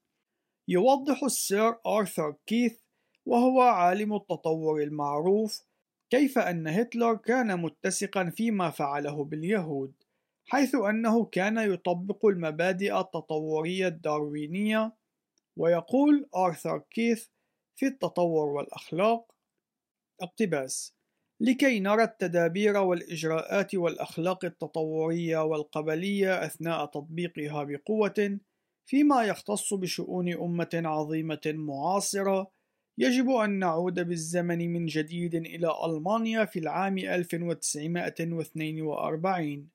يوضح 0.68 1.24
السير 1.24 1.76
آرثر 1.86 2.36
كيث 2.46 2.87
وهو 3.28 3.62
عالم 3.62 4.14
التطور 4.14 4.84
المعروف 4.84 5.64
كيف 6.10 6.38
أن 6.38 6.68
هتلر 6.68 7.16
كان 7.16 7.62
متسقا 7.62 8.30
فيما 8.30 8.70
فعله 8.70 9.24
باليهود 9.24 9.94
حيث 10.50 10.76
أنه 10.76 11.26
كان 11.26 11.58
يطبق 11.74 12.26
المبادئ 12.26 13.00
التطورية 13.00 13.88
الداروينية 13.88 14.96
ويقول 15.58 16.30
آرثر 16.36 16.80
كيث 16.90 17.28
في 17.76 17.86
التطور 17.86 18.48
والأخلاق 18.48 19.32
اقتباس 20.22 20.96
لكي 21.40 21.80
نرى 21.80 22.04
التدابير 22.04 22.78
والإجراءات 22.78 23.76
والأخلاق 23.76 24.46
التطورية 24.46 25.44
والقبلية 25.44 26.46
أثناء 26.46 26.86
تطبيقها 26.86 27.64
بقوة 27.64 28.40
فيما 28.86 29.24
يختص 29.24 29.74
بشؤون 29.74 30.34
أمة 30.34 30.82
عظيمة 30.86 31.42
معاصرة 31.46 32.57
يجب 33.00 33.30
أن 33.30 33.60
نعود 33.60 34.00
بالزمن 34.00 34.74
من 34.74 34.86
جديد 34.86 35.36
إلى 35.36 35.72
ألمانيا 35.86 36.46
في 36.46 36.60
العام 36.60 36.98
1942 36.98 39.70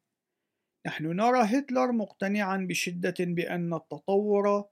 نحن 0.86 1.06
نرى 1.06 1.42
هتلر 1.42 1.92
مقتنعا 1.92 2.56
بشدة 2.56 3.14
بأن 3.20 3.74
التطور 3.74 4.64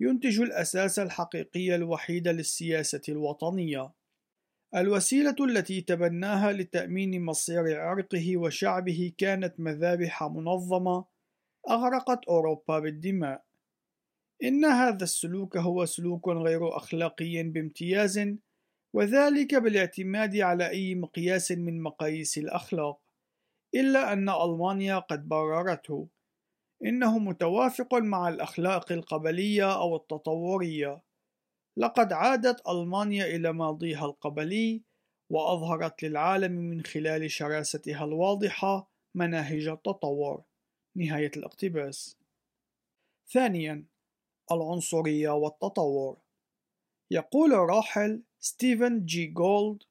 ينتج 0.00 0.40
الأساس 0.40 0.98
الحقيقي 0.98 1.74
الوحيد 1.74 2.28
للسياسة 2.28 3.02
الوطنية. 3.08 3.92
الوسيلة 4.76 5.36
التي 5.40 5.80
تبناها 5.80 6.52
لتأمين 6.52 7.24
مصير 7.24 7.80
عرقه 7.80 8.36
وشعبه 8.36 9.12
كانت 9.18 9.60
مذابح 9.60 10.22
منظمة 10.22 11.04
أغرقت 11.70 12.24
أوروبا 12.28 12.78
بالدماء. 12.78 13.44
إن 14.42 14.64
هذا 14.64 15.04
السلوك 15.04 15.56
هو 15.56 15.84
سلوك 15.84 16.28
غير 16.28 16.76
أخلاقي 16.76 17.42
بامتياز 17.42 18.36
وذلك 18.94 19.54
بالاعتماد 19.54 20.36
على 20.36 20.70
أي 20.70 20.94
مقياس 20.94 21.52
من 21.52 21.82
مقاييس 21.82 22.38
الأخلاق 22.38 23.00
إلا 23.74 24.12
أن 24.12 24.28
ألمانيا 24.28 24.98
قد 24.98 25.28
بررته. 25.28 26.08
إنه 26.84 27.18
متوافق 27.18 27.94
مع 27.94 28.28
الأخلاق 28.28 28.92
القبلية 28.92 29.74
أو 29.74 29.96
التطورية. 29.96 31.02
لقد 31.76 32.12
عادت 32.12 32.68
ألمانيا 32.68 33.26
إلى 33.26 33.52
ماضيها 33.52 34.06
القبلي 34.06 34.82
وأظهرت 35.30 36.02
للعالم 36.02 36.52
من 36.52 36.82
خلال 36.82 37.30
شراستها 37.30 38.04
الواضحة 38.04 38.90
مناهج 39.14 39.66
التطور. 39.66 40.42
نهاية 40.96 41.30
الاقتباس. 41.36 42.16
ثانيا 43.28 43.84
العنصرية 44.52 45.30
والتطور. 45.30 46.16
يقول 47.10 47.52
الراحل 47.54 48.22
ستيفن 48.40 49.04
جي 49.04 49.26
جولد 49.26 49.82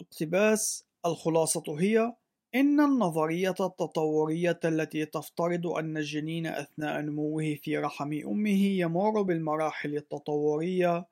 اقتباس 0.00 0.86
الخلاصة 1.06 1.80
هي 1.80 2.14
إن 2.54 2.80
النظرية 2.80 3.50
التطورية 3.50 4.60
التي 4.64 5.06
تفترض 5.06 5.66
أن 5.66 5.96
الجنين 5.96 6.46
أثناء 6.46 7.00
نموه 7.00 7.54
في 7.54 7.78
رحم 7.78 8.12
أمه 8.12 8.64
يمر 8.64 9.22
بالمراحل 9.22 9.96
التطورية 9.96 11.06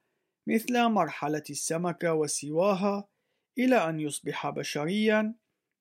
مثل 0.47 0.89
مرحلة 0.89 1.43
السمكة 1.51 2.15
وسواها 2.15 3.09
إلى 3.59 3.77
أن 3.89 4.01
يصبح 4.01 4.51
بشريًا، 4.51 5.35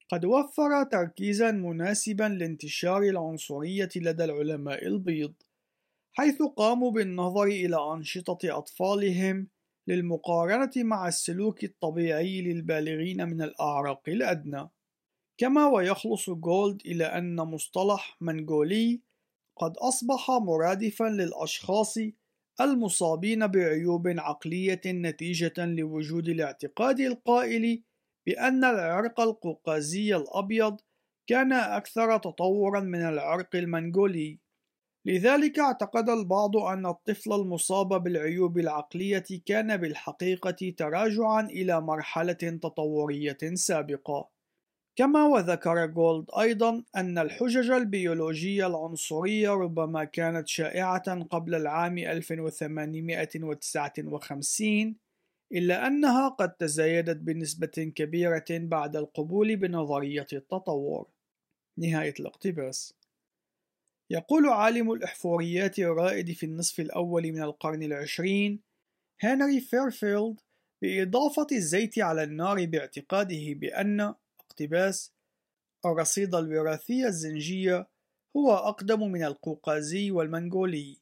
قد 0.10 0.26
وفر 0.26 0.84
تركيزًا 0.84 1.52
مناسبًا 1.52 2.24
لانتشار 2.24 3.04
العنصرية 3.04 3.90
لدى 3.96 4.24
العلماء 4.24 4.88
البيض، 4.88 5.34
حيث 6.14 6.42
قاموا 6.42 6.92
بالنظر 6.92 7.44
إلى 7.44 7.78
أنشطة 7.94 8.58
أطفالهم 8.58 9.48
للمقارنة 9.88 10.72
مع 10.78 11.08
السلوك 11.08 11.64
الطبيعي 11.64 12.42
للبالغين 12.42 13.30
من 13.30 13.42
الأعراق 13.42 14.02
الأدنى. 14.08 14.70
كما 15.38 15.68
ويخلص 15.68 16.30
جولد 16.30 16.82
إلى 16.86 17.06
أن 17.06 17.36
مصطلح 17.36 18.18
منغولي 18.22 19.02
قد 19.58 19.78
أصبح 19.78 20.32
مرادفا 20.32 21.04
للأشخاص 21.04 21.98
المصابين 22.62 23.48
بعيوب 23.48 24.08
عقلية 24.08 24.82
نتيجة 24.86 25.66
لوجود 25.66 26.28
الاعتقاد 26.28 27.00
القائل 27.00 27.84
بأن 28.28 28.64
العرق 28.64 29.20
القوقازي 29.20 30.16
الأبيض 30.16 30.78
كان 31.28 31.54
أكثر 31.54 32.18
تطورا 32.18 32.80
من 32.80 33.02
العرق 33.02 33.56
المنغولي 33.56 34.40
لذلك 35.06 35.60
اعتقد 35.60 36.10
البعض 36.10 36.58
أن 36.58 36.86
الطفل 36.86 37.34
المصاب 37.34 38.04
بالعيوب 38.04 38.58
العقلية 38.60 39.24
كان 39.46 39.78
بالحقيقة 39.78 40.74
تراجعا 40.78 41.42
إلى 41.42 41.82
مرحلة 41.82 42.34
تطورية 42.34 43.38
سابقة. 43.54 44.30
كما 44.96 45.28
وذكر 45.28 45.86
جولد 45.86 46.26
أيضا 46.40 46.84
أن 46.96 47.18
الحجج 47.18 47.72
البيولوجية 47.72 48.68
العنصرية 48.68 49.50
ربما 49.50 50.04
كانت 50.04 50.48
شائعة 50.48 51.24
قبل 51.24 51.56
العام 51.56 51.98
1859 51.98 54.96
إلا 55.54 55.88
أنها 55.88 56.30
قد 56.30 56.52
تزايدت 56.54 57.18
بنسبة 57.18 57.92
كبيرة 57.96 58.46
بعد 58.52 58.96
القبول 58.96 59.56
بنظرية 59.56 60.28
التطور. 60.34 61.08
نهاية 61.78 62.14
الاقتباس. 62.20 63.01
يقول 64.12 64.50
عالم 64.50 64.92
الإحفوريات 64.92 65.80
الرائد 65.80 66.32
في 66.32 66.46
النصف 66.46 66.80
الأول 66.80 67.32
من 67.32 67.44
القرن 67.44 67.84
العشرين 67.84 68.60
هنري 69.20 69.62
فيرفيلد 69.62 70.40
بإضافة 70.82 71.48
الزيت 71.52 72.00
على 72.00 72.24
النار 72.24 72.66
باعتقاده 72.66 73.54
بأن 73.54 74.14
اقتباس 74.40 75.14
الرصيد 75.86 76.36
الوراثي 76.36 77.08
الزنجية 77.08 77.88
هو 78.38 78.54
أقدم 78.54 79.12
من 79.12 79.24
القوقازي 79.24 80.12
والمنغولي 80.12 80.98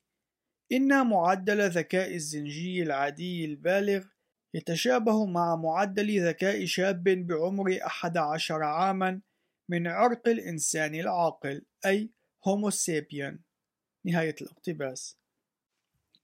إن 0.71 1.07
معدل 1.07 1.69
ذكاء 1.69 2.15
الزنجي 2.15 2.83
العادي 2.83 3.45
البالغ 3.45 4.05
يتشابه 4.53 5.25
مع 5.25 5.55
معدل 5.55 6.27
ذكاء 6.27 6.65
شاب 6.65 7.03
بعمر 7.03 7.79
أحد 7.85 8.17
عشر 8.17 8.63
عاما 8.63 9.21
من 9.69 9.87
عرق 9.87 10.27
الإنسان 10.27 10.95
العاقل 10.95 11.65
أي 11.85 12.09
هومو 12.45 12.69
سيبيان 12.69 13.39
نهاية 14.05 14.35
الاقتباس 14.41 15.17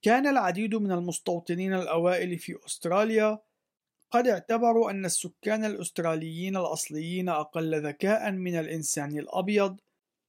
كان 0.02 0.26
العديد 0.26 0.74
من 0.74 0.92
المستوطنين 0.92 1.74
الأوائل 1.74 2.38
في 2.38 2.58
أستراليا 2.66 3.38
قد 4.10 4.28
اعتبروا 4.28 4.90
أن 4.90 5.04
السكان 5.04 5.64
الأستراليين 5.64 6.56
الأصليين 6.56 7.28
أقل 7.28 7.86
ذكاء 7.86 8.30
من 8.32 8.54
الإنسان 8.54 9.18
الأبيض. 9.18 9.76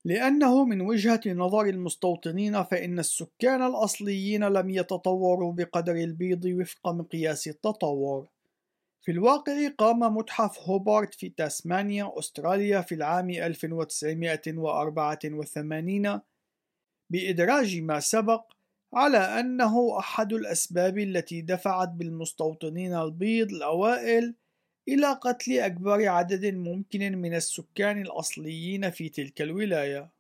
لأنه 0.06 0.66
من 0.66 0.82
وجهة 0.82 1.22
نظر 1.26 1.66
المستوطنين 1.66 2.64
فإن 2.64 3.00
السكان 3.00 3.62
الأصليين 3.62 4.44
لم 4.44 4.70
يتطوروا 4.70 5.54
بقدر 5.54 5.96
البيض 5.96 6.46
وفق 6.46 6.88
مقياس 6.88 7.48
التطور. 7.48 8.28
في 9.08 9.14
الواقع 9.14 9.68
قام 9.78 10.00
متحف 10.00 10.60
هوبارت 10.60 11.14
في 11.14 11.30
تاسمانيا 11.30 12.20
أستراليا 12.20 12.82
في 12.82 12.96
العام 12.96 13.30
1984 13.30 16.22
بإدراج 17.12 17.82
ما 17.82 18.00
سبق 18.00 18.52
على 18.94 19.18
أنه 19.18 20.00
أحد 20.00 20.34
الأسباب 20.34 20.98
التي 20.98 21.42
دفعت 21.42 21.90
بالمستوطنين 21.90 22.96
البيض 22.96 23.52
الأوائل 23.52 24.36
إلى 24.90 25.14
قتل 25.14 25.60
أكبر 25.60 26.08
عدد 26.08 26.46
ممكن 26.46 27.18
من 27.18 27.36
السكان 27.36 28.02
الأصليين 28.02 28.90
في 28.90 29.10
تلك 29.10 29.42
الولاية. 29.42 30.12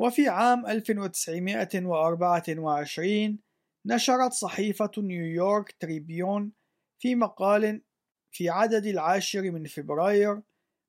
وفي 0.00 0.28
عام 0.28 0.66
1924 0.66 3.38
نشرت 3.86 4.32
صحيفة 4.32 4.90
نيويورك 4.98 5.76
تريبيون 5.80 6.52
في 7.02 7.14
مقال 7.14 7.85
في 8.36 8.48
عدد 8.48 8.86
العاشر 8.86 9.50
من 9.50 9.64
فبراير 9.64 10.42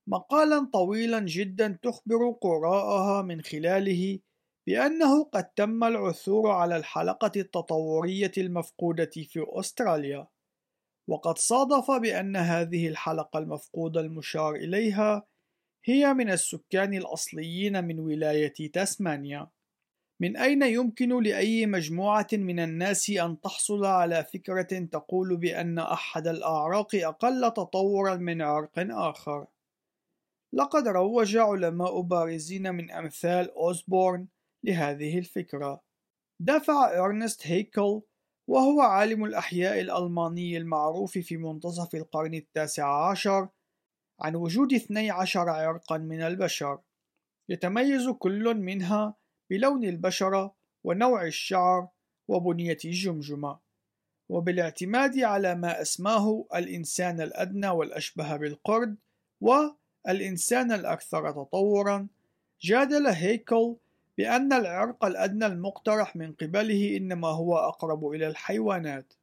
مقالا 0.10 0.70
طويلا 0.74 1.20
جدا 1.20 1.80
تخبر 1.82 2.32
قراءها 2.42 3.22
من 3.22 3.42
خلاله 3.42 4.20
بأنه 4.68 5.24
قد 5.24 5.44
تم 5.44 5.84
العثور 5.84 6.52
على 6.52 6.78
الحلقة 6.78 7.32
التطورية 7.36 8.32
المفقودة 8.38 9.12
في 9.16 9.46
أستراليا 9.50 10.28
وقد 11.10 11.38
صادف 11.38 11.92
بأن 11.92 12.36
هذه 12.36 12.88
الحلقة 12.88 13.40
المفقودة 13.40 14.02
المشار 14.02 14.56
إليها 14.56 15.28
هي 15.86 16.14
من 16.14 16.30
السكان 16.30 16.94
الأصليين 16.94 17.84
من 17.84 18.00
ولاية 18.00 18.72
تاسمانيا. 18.72 19.50
من 20.20 20.38
أين 20.38 20.64
يمكن 20.64 21.24
لأي 21.24 21.66
مجموعة 21.66 22.28
من 22.34 22.60
الناس 22.60 23.10
أن 23.10 23.42
تحصل 23.42 23.86
على 23.86 24.24
فكرة 24.24 24.86
تقول 24.92 25.38
بأن 25.38 25.80
أحد 25.80 26.28
الأعراق 26.28 26.96
أقل 26.96 27.52
تطورًا 27.52 28.16
من 28.16 28.42
عرق 28.42 28.72
آخر؟ 28.78 29.48
لقد 30.54 30.88
روج 30.88 31.38
علماء 31.38 32.02
بارزين 32.02 32.76
من 32.76 32.92
أمثال 32.92 33.52
أوزبورن 33.52 34.28
لهذه 34.64 35.18
الفكرة. 35.18 35.84
دفع 36.40 37.06
إرنست 37.06 37.48
هيكل 37.48 38.02
وهو 38.50 38.82
عالم 38.82 39.26
الأحياء 39.26 39.82
الألماني 39.82 40.58
المعروف 40.58 41.18
في 41.18 41.38
منتصف 41.38 41.96
القرن 41.96 42.34
التاسع 42.34 43.10
عشر 43.10 43.50
عن 44.22 44.36
وجود 44.36 44.74
12 44.74 45.50
عرقًا 45.50 45.98
من 45.98 46.22
البشر، 46.22 46.80
يتميز 47.50 48.10
كل 48.10 48.56
منها 48.56 49.16
بلون 49.50 49.84
البشرة 49.84 50.54
ونوع 50.84 51.26
الشعر 51.26 51.88
وبنية 52.28 52.78
الجمجمة 52.86 53.60
وبالاعتماد 54.30 55.20
على 55.20 55.56
ما 55.56 55.82
أسماه 55.82 56.46
الإنسان 56.56 57.22
الأدنى 57.22 57.70
والأشبه 57.70 58.38
بالقرد 58.38 58.96
والإنسان 59.42 60.72
الأكثر 60.72 61.32
تطورًا 61.32 62.08
جادل 62.62 63.08
هيكل 63.08 63.76
بأن 64.18 64.54
العرق 64.54 65.06
الأدنى 65.06 65.46
المقترح 65.46 66.16
من 66.16 66.34
قبله 66.34 66.98
إنما 66.98 67.28
هو 67.28 67.58
أقرب 67.58 68.08
إلى 68.08 68.28
الحيوانات. 68.28 69.14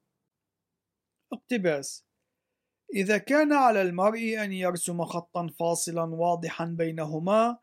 اقتباس: 1.33 2.05
إذا 2.95 3.19
كان 3.19 3.53
على 3.53 3.83
المرء 3.83 4.45
أن 4.45 4.53
يرسم 4.53 5.05
خطًا 5.05 5.47
فاصلًا 5.47 6.15
واضحًا 6.15 6.65
بينهما، 6.65 7.59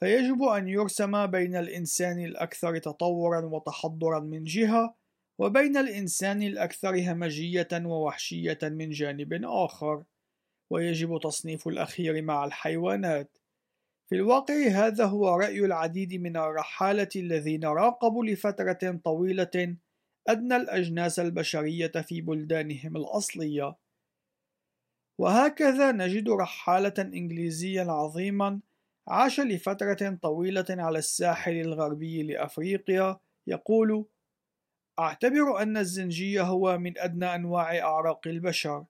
فيجب 0.00 0.42
أن 0.42 0.68
يرسم 0.68 1.26
بين 1.26 1.56
الإنسان 1.56 2.24
الأكثر 2.24 2.78
تطورًا 2.78 3.40
وتحضرًا 3.40 4.20
من 4.20 4.44
جهة، 4.44 4.94
وبين 5.38 5.76
الإنسان 5.76 6.42
الأكثر 6.42 7.12
همجية 7.12 7.68
ووحشية 7.72 8.58
من 8.62 8.90
جانب 8.90 9.40
آخر، 9.44 10.04
ويجب 10.70 11.20
تصنيف 11.22 11.68
الأخير 11.68 12.22
مع 12.22 12.44
الحيوانات. 12.44 13.38
في 14.08 14.16
الواقع 14.16 14.54
هذا 14.68 15.04
هو 15.04 15.28
رأي 15.28 15.60
العديد 15.60 16.14
من 16.14 16.36
الرحالة 16.36 17.08
الذين 17.16 17.64
راقبوا 17.64 18.24
لفترة 18.24 19.00
طويلة 19.04 19.76
أدنى 20.28 20.56
الأجناس 20.56 21.20
البشرية 21.20 21.92
في 22.08 22.20
بلدانهم 22.20 22.96
الأصلية. 22.96 23.76
وهكذا 25.18 25.92
نجد 25.92 26.28
رحالة 26.28 26.94
إنجليزيا 26.98 27.84
عظيما 27.84 28.60
عاش 29.10 29.40
لفترة 29.40 30.18
طويلة 30.22 30.66
على 30.70 30.98
الساحل 30.98 31.52
الغربي 31.52 32.22
لأفريقيا 32.22 33.18
يقول: 33.46 34.06
أعتبر 34.98 35.62
أن 35.62 35.76
الزنجي 35.76 36.40
هو 36.40 36.78
من 36.78 36.98
أدنى 36.98 37.34
أنواع 37.34 37.78
أعراق 37.78 38.28
البشر، 38.28 38.84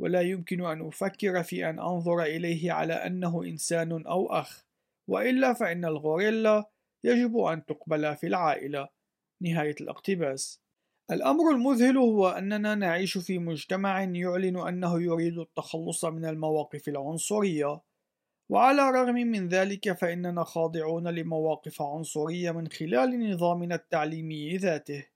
ولا 0.00 0.20
يمكن 0.20 0.64
أن 0.64 0.86
أفكر 0.86 1.42
في 1.42 1.70
أن 1.70 1.78
أنظر 1.78 2.22
إليه 2.22 2.72
على 2.72 2.94
أنه 2.94 3.44
إنسان 3.44 4.06
أو 4.06 4.26
أخ، 4.26 4.66
وإلا 5.10 5.52
فإن 5.52 5.84
الغوريلا 5.84 6.70
يجب 7.04 7.38
أن 7.38 7.64
تقبل 7.64 8.16
في 8.16 8.26
العائلة. 8.26 8.88
نهاية 9.42 9.74
الاقتباس. 9.80 10.62
الأمر 11.10 11.50
المذهل 11.50 11.96
هو 11.96 12.28
أننا 12.28 12.74
نعيش 12.74 13.18
في 13.18 13.38
مجتمع 13.38 14.02
يعلن 14.02 14.56
أنه 14.68 15.02
يريد 15.02 15.38
التخلص 15.38 16.04
من 16.04 16.24
المواقف 16.24 16.88
العنصرية، 16.88 17.80
وعلى 18.52 18.88
الرغم 18.88 19.14
من 19.14 19.48
ذلك 19.48 19.92
فإننا 19.92 20.44
خاضعون 20.44 21.08
لمواقف 21.08 21.82
عنصرية 21.82 22.50
من 22.50 22.68
خلال 22.68 23.30
نظامنا 23.30 23.74
التعليمي 23.74 24.56
ذاته. 24.56 25.06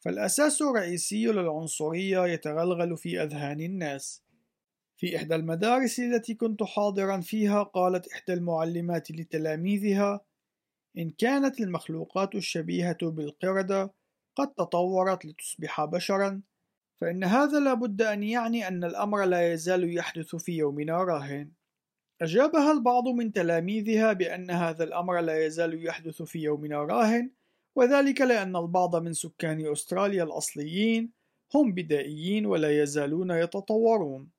فالأساس 0.00 0.62
الرئيسي 0.62 1.26
للعنصرية 1.26 2.26
يتغلغل 2.26 2.96
في 2.96 3.22
أذهان 3.22 3.60
الناس. 3.60 4.22
في 4.96 5.16
إحدى 5.16 5.34
المدارس 5.34 6.00
التي 6.00 6.34
كنت 6.34 6.62
حاضرا 6.62 7.20
فيها 7.20 7.62
قالت 7.62 8.12
إحدى 8.12 8.32
المعلمات 8.32 9.10
لتلاميذها 9.10 10.20
إن 10.98 11.10
كانت 11.10 11.60
المخلوقات 11.60 12.34
الشبيهة 12.34 12.98
بالقردة 13.02 13.92
قد 14.36 14.48
تطورت 14.48 15.24
لتصبح 15.24 15.84
بشرا 15.84 16.42
فإن 16.96 17.24
هذا 17.24 17.60
لابد 17.60 18.02
أن 18.02 18.22
يعني 18.22 18.68
أن 18.68 18.84
الأمر 18.84 19.24
لا 19.24 19.52
يزال 19.52 19.96
يحدث 19.96 20.36
في 20.36 20.52
يومنا 20.52 21.04
راهن. 21.04 21.50
أجابها 22.22 22.72
البعض 22.72 23.08
من 23.08 23.32
تلاميذها 23.32 24.12
بأن 24.12 24.50
هذا 24.50 24.84
الأمر 24.84 25.20
لا 25.20 25.46
يزال 25.46 25.86
يحدث 25.86 26.22
في 26.22 26.38
يومنا 26.38 26.82
راهن؟ 26.82 27.30
وذلك 27.76 28.20
لأن 28.20 28.56
البعض 28.56 28.96
من 28.96 29.12
سكان 29.12 29.66
أستراليا 29.72 30.24
الأصليين 30.24 31.10
هم 31.54 31.72
بدائيين 31.72 32.46
ولا 32.46 32.82
يزالون 32.82 33.30
يتطورون. 33.30 34.30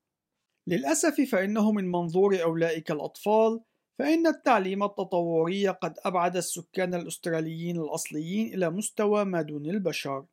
للأسف 0.66 1.20
فإنه 1.20 1.72
من 1.72 1.90
منظور 1.90 2.42
أولئك 2.42 2.90
الأطفال 2.90 3.60
فإن 3.98 4.26
التعليم 4.26 4.82
التطوري 4.82 5.68
قد 5.68 5.94
أبعد 6.04 6.36
السكان 6.36 6.94
الأستراليين 6.94 7.76
الأصليين 7.76 8.54
إلى 8.54 8.70
مستوى 8.70 9.24
ما 9.24 9.42
دون 9.42 9.66
البشر. 9.66 10.24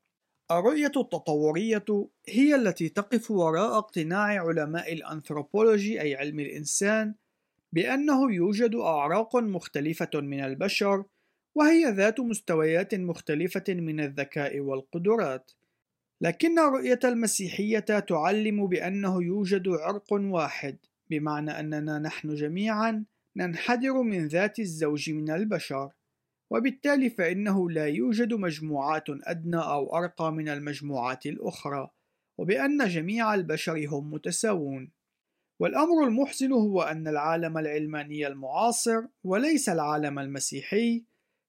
الرؤية 0.51 0.91
التطورية 0.97 1.85
هي 2.27 2.55
التي 2.55 2.89
تقف 2.89 3.31
وراء 3.31 3.77
اقتناع 3.77 4.47
علماء 4.47 4.93
الأنثروبولوجي 4.93 6.01
أي 6.01 6.15
علم 6.15 6.39
الإنسان 6.39 7.15
بأنه 7.73 8.33
يوجد 8.33 8.75
أعراق 8.75 9.35
مختلفة 9.35 10.09
من 10.13 10.39
البشر 10.39 11.03
وهي 11.55 11.85
ذات 11.85 12.19
مستويات 12.19 12.95
مختلفة 12.95 13.63
من 13.69 13.99
الذكاء 13.99 14.59
والقدرات. 14.59 15.51
لكن 16.21 16.59
الرؤية 16.59 16.99
المسيحية 17.03 17.79
تعلم 17.79 18.67
بأنه 18.67 19.23
يوجد 19.23 19.67
عرق 19.67 20.13
واحد 20.13 20.77
بمعنى 21.09 21.51
أننا 21.51 21.99
نحن 21.99 22.35
جميعا 22.35 23.05
ننحدر 23.35 24.01
من 24.01 24.27
ذات 24.27 24.59
الزوج 24.59 25.09
من 25.09 25.29
البشر 25.29 25.89
وبالتالي 26.51 27.09
فإنه 27.09 27.69
لا 27.69 27.87
يوجد 27.87 28.33
مجموعات 28.33 29.05
أدنى 29.09 29.57
أو 29.57 29.97
أرقى 29.97 30.31
من 30.31 30.49
المجموعات 30.49 31.25
الأخرى 31.25 31.89
وبأن 32.37 32.87
جميع 32.87 33.33
البشر 33.33 33.87
هم 33.87 34.13
متساوون. 34.13 34.91
والأمر 35.59 36.07
المحزن 36.07 36.51
هو 36.51 36.81
أن 36.81 37.07
العالم 37.07 37.57
العلماني 37.57 38.27
المعاصر 38.27 39.01
وليس 39.23 39.69
العالم 39.69 40.19
المسيحي 40.19 41.03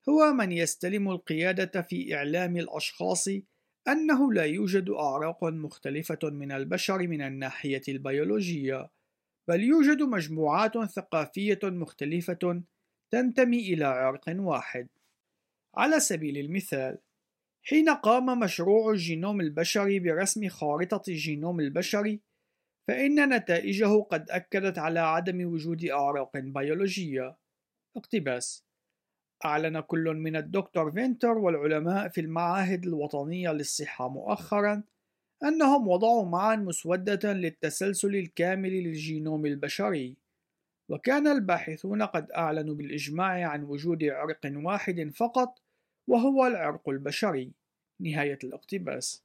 هو 0.08 0.32
من 0.32 0.52
يستلم 0.52 1.10
القيادة 1.10 1.82
في 1.82 2.14
إعلام 2.14 2.56
الأشخاص 2.56 3.28
أنه 3.88 4.32
لا 4.32 4.44
يوجد 4.44 4.90
أعراق 4.90 5.44
مختلفة 5.44 6.18
من 6.22 6.52
البشر 6.52 6.98
من 7.06 7.22
الناحية 7.22 7.82
البيولوجية، 7.88 8.90
بل 9.48 9.62
يوجد 9.62 10.02
مجموعات 10.02 10.78
ثقافية 10.78 11.58
مختلفة 11.62 12.62
تنتمي 13.10 13.74
إلى 13.74 13.84
عرق 13.84 14.24
واحد. 14.28 14.88
على 15.74 16.00
سبيل 16.00 16.38
المثال، 16.38 16.98
حين 17.62 17.88
قام 17.88 18.38
مشروع 18.38 18.90
الجينوم 18.90 19.40
البشري 19.40 20.00
برسم 20.00 20.48
خارطة 20.48 21.02
الجينوم 21.08 21.60
البشري 21.60 22.20
فإن 22.88 23.34
نتائجه 23.36 24.02
قد 24.02 24.30
أكدت 24.30 24.78
على 24.78 25.00
عدم 25.00 25.52
وجود 25.52 25.84
أعراق 25.84 26.36
بيولوجية. 26.36 27.36
اقتباس: 27.96 28.64
أعلن 29.44 29.80
كل 29.80 30.04
من 30.14 30.36
الدكتور 30.36 30.92
فينتر 30.92 31.38
والعلماء 31.38 32.08
في 32.08 32.20
المعاهد 32.20 32.86
الوطنية 32.86 33.52
للصحة 33.52 34.08
مؤخرًا 34.08 34.82
أنهم 35.44 35.88
وضعوا 35.88 36.26
معًا 36.26 36.56
مسودة 36.56 37.32
للتسلسل 37.32 38.16
الكامل 38.16 38.70
للجينوم 38.84 39.46
البشري، 39.46 40.16
وكان 40.90 41.26
الباحثون 41.28 42.02
قد 42.02 42.30
أعلنوا 42.30 42.74
بالإجماع 42.74 43.48
عن 43.48 43.64
وجود 43.64 44.04
عرق 44.04 44.40
واحد 44.44 45.12
فقط 45.16 45.58
وهو 46.08 46.46
العرق 46.46 46.88
البشري. 46.88 47.52
نهاية 48.00 48.38
الاقتباس. 48.44 49.23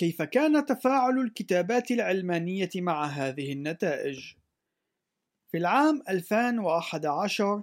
كيف 0.00 0.22
كان 0.22 0.66
تفاعل 0.66 1.18
الكتابات 1.18 1.90
العلمانية 1.90 2.70
مع 2.76 3.04
هذه 3.04 3.52
النتائج؟ 3.52 4.34
في 5.50 5.58
العام 5.58 6.02
2011 6.08 7.62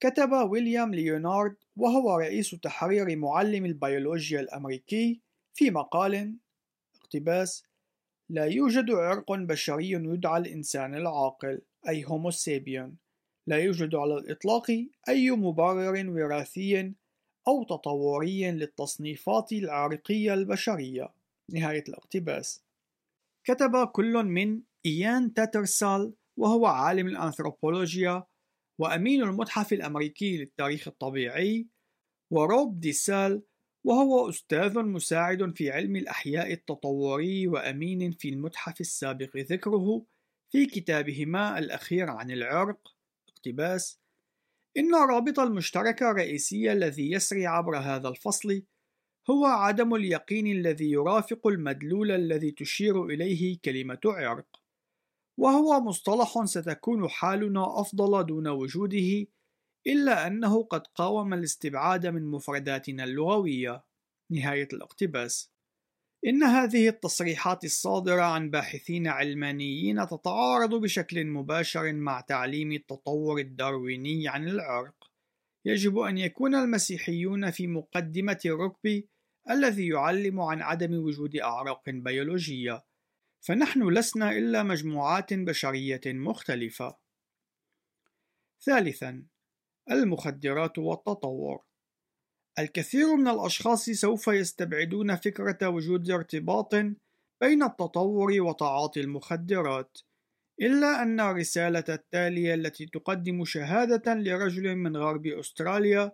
كتب 0.00 0.32
ويليام 0.32 0.94
ليونارد 0.94 1.56
وهو 1.76 2.16
رئيس 2.16 2.50
تحرير 2.50 3.16
معلم 3.16 3.64
البيولوجيا 3.64 4.40
الأمريكي 4.40 5.20
في 5.54 5.70
مقال 5.70 6.36
اقتباس 6.96 7.64
لا 8.28 8.44
يوجد 8.44 8.90
عرق 8.90 9.32
بشري 9.32 9.90
يدعى 9.90 10.40
الإنسان 10.40 10.94
العاقل 10.94 11.60
أي 11.88 12.04
هوموسيبيون 12.04 12.96
لا 13.46 13.56
يوجد 13.56 13.94
على 13.94 14.14
الإطلاق 14.14 14.70
أي 15.08 15.30
مبرر 15.30 16.10
وراثي 16.10 16.92
أو 17.48 17.64
تطوري 17.64 18.50
للتصنيفات 18.50 19.52
العرقية 19.52 20.34
البشرية 20.34 21.23
نهاية 21.50 21.84
الاقتباس. 21.88 22.64
كتب 23.46 23.86
كل 23.92 24.24
من 24.24 24.62
إيان 24.86 25.34
تاترسال 25.34 26.14
وهو 26.38 26.66
عالم 26.66 27.06
الأنثروبولوجيا 27.06 28.24
وأمين 28.80 29.22
المتحف 29.22 29.72
الأمريكي 29.72 30.36
للتاريخ 30.36 30.88
الطبيعي 30.88 31.68
وروب 32.32 32.80
ديسال 32.80 33.42
وهو 33.86 34.28
أستاذ 34.28 34.78
مساعد 34.78 35.56
في 35.56 35.70
علم 35.70 35.96
الأحياء 35.96 36.52
التطوري 36.52 37.46
وأمين 37.46 38.10
في 38.10 38.28
المتحف 38.28 38.80
السابق 38.80 39.36
ذكره 39.36 40.06
في 40.52 40.66
كتابهما 40.66 41.58
الأخير 41.58 42.10
عن 42.10 42.30
العرق 42.30 42.94
اقتباس 43.28 44.00
إن 44.76 44.94
الرابط 44.94 45.40
المشترك 45.40 46.02
الرئيسي 46.02 46.72
الذي 46.72 47.12
يسري 47.12 47.46
عبر 47.46 47.78
هذا 47.78 48.08
الفصل 48.08 48.62
هو 49.30 49.44
عدم 49.44 49.94
اليقين 49.94 50.46
الذي 50.46 50.90
يرافق 50.90 51.46
المدلول 51.46 52.10
الذي 52.10 52.50
تشير 52.50 53.04
إليه 53.04 53.58
كلمة 53.64 54.00
عرق. 54.04 54.60
وهو 55.38 55.80
مصطلح 55.80 56.44
ستكون 56.44 57.08
حالنا 57.08 57.80
أفضل 57.80 58.26
دون 58.26 58.48
وجوده 58.48 59.26
إلا 59.86 60.26
أنه 60.26 60.62
قد 60.62 60.86
قاوم 60.86 61.34
الاستبعاد 61.34 62.06
من 62.06 62.26
مفرداتنا 62.26 63.04
اللغوية. 63.04 63.84
نهاية 64.30 64.68
الاقتباس. 64.72 65.50
إن 66.26 66.42
هذه 66.42 66.88
التصريحات 66.88 67.64
الصادرة 67.64 68.22
عن 68.22 68.50
باحثين 68.50 69.06
علمانيين 69.06 70.06
تتعارض 70.06 70.74
بشكل 70.74 71.26
مباشر 71.26 71.92
مع 71.92 72.20
تعليم 72.20 72.72
التطور 72.72 73.38
الدارويني 73.38 74.28
عن 74.28 74.48
العرق. 74.48 75.10
يجب 75.66 75.98
أن 75.98 76.18
يكون 76.18 76.54
المسيحيون 76.54 77.50
في 77.50 77.66
مقدمة 77.66 78.38
الركب 78.46 79.04
الذي 79.50 79.88
يعلم 79.88 80.40
عن 80.40 80.62
عدم 80.62 80.94
وجود 80.94 81.36
أعراق 81.36 81.90
بيولوجية. 81.90 82.84
فنحن 83.40 83.88
لسنا 83.88 84.30
إلا 84.30 84.62
مجموعات 84.62 85.34
بشرية 85.34 86.00
مختلفة. 86.06 86.96
ثالثا 88.60 89.24
المخدرات 89.90 90.78
والتطور. 90.78 91.62
الكثير 92.58 93.16
من 93.16 93.28
الأشخاص 93.28 93.90
سوف 93.90 94.28
يستبعدون 94.28 95.16
فكرة 95.16 95.68
وجود 95.68 96.10
ارتباط 96.10 96.74
بين 97.40 97.62
التطور 97.62 98.40
وتعاطي 98.40 99.00
المخدرات 99.00 99.98
إلا 100.62 101.02
أن 101.02 101.20
الرسالة 101.20 101.84
التالية 101.88 102.54
التي 102.54 102.86
تقدم 102.86 103.44
شهادة 103.44 104.14
لرجل 104.14 104.76
من 104.76 104.96
غرب 104.96 105.26
أستراليا 105.26 106.12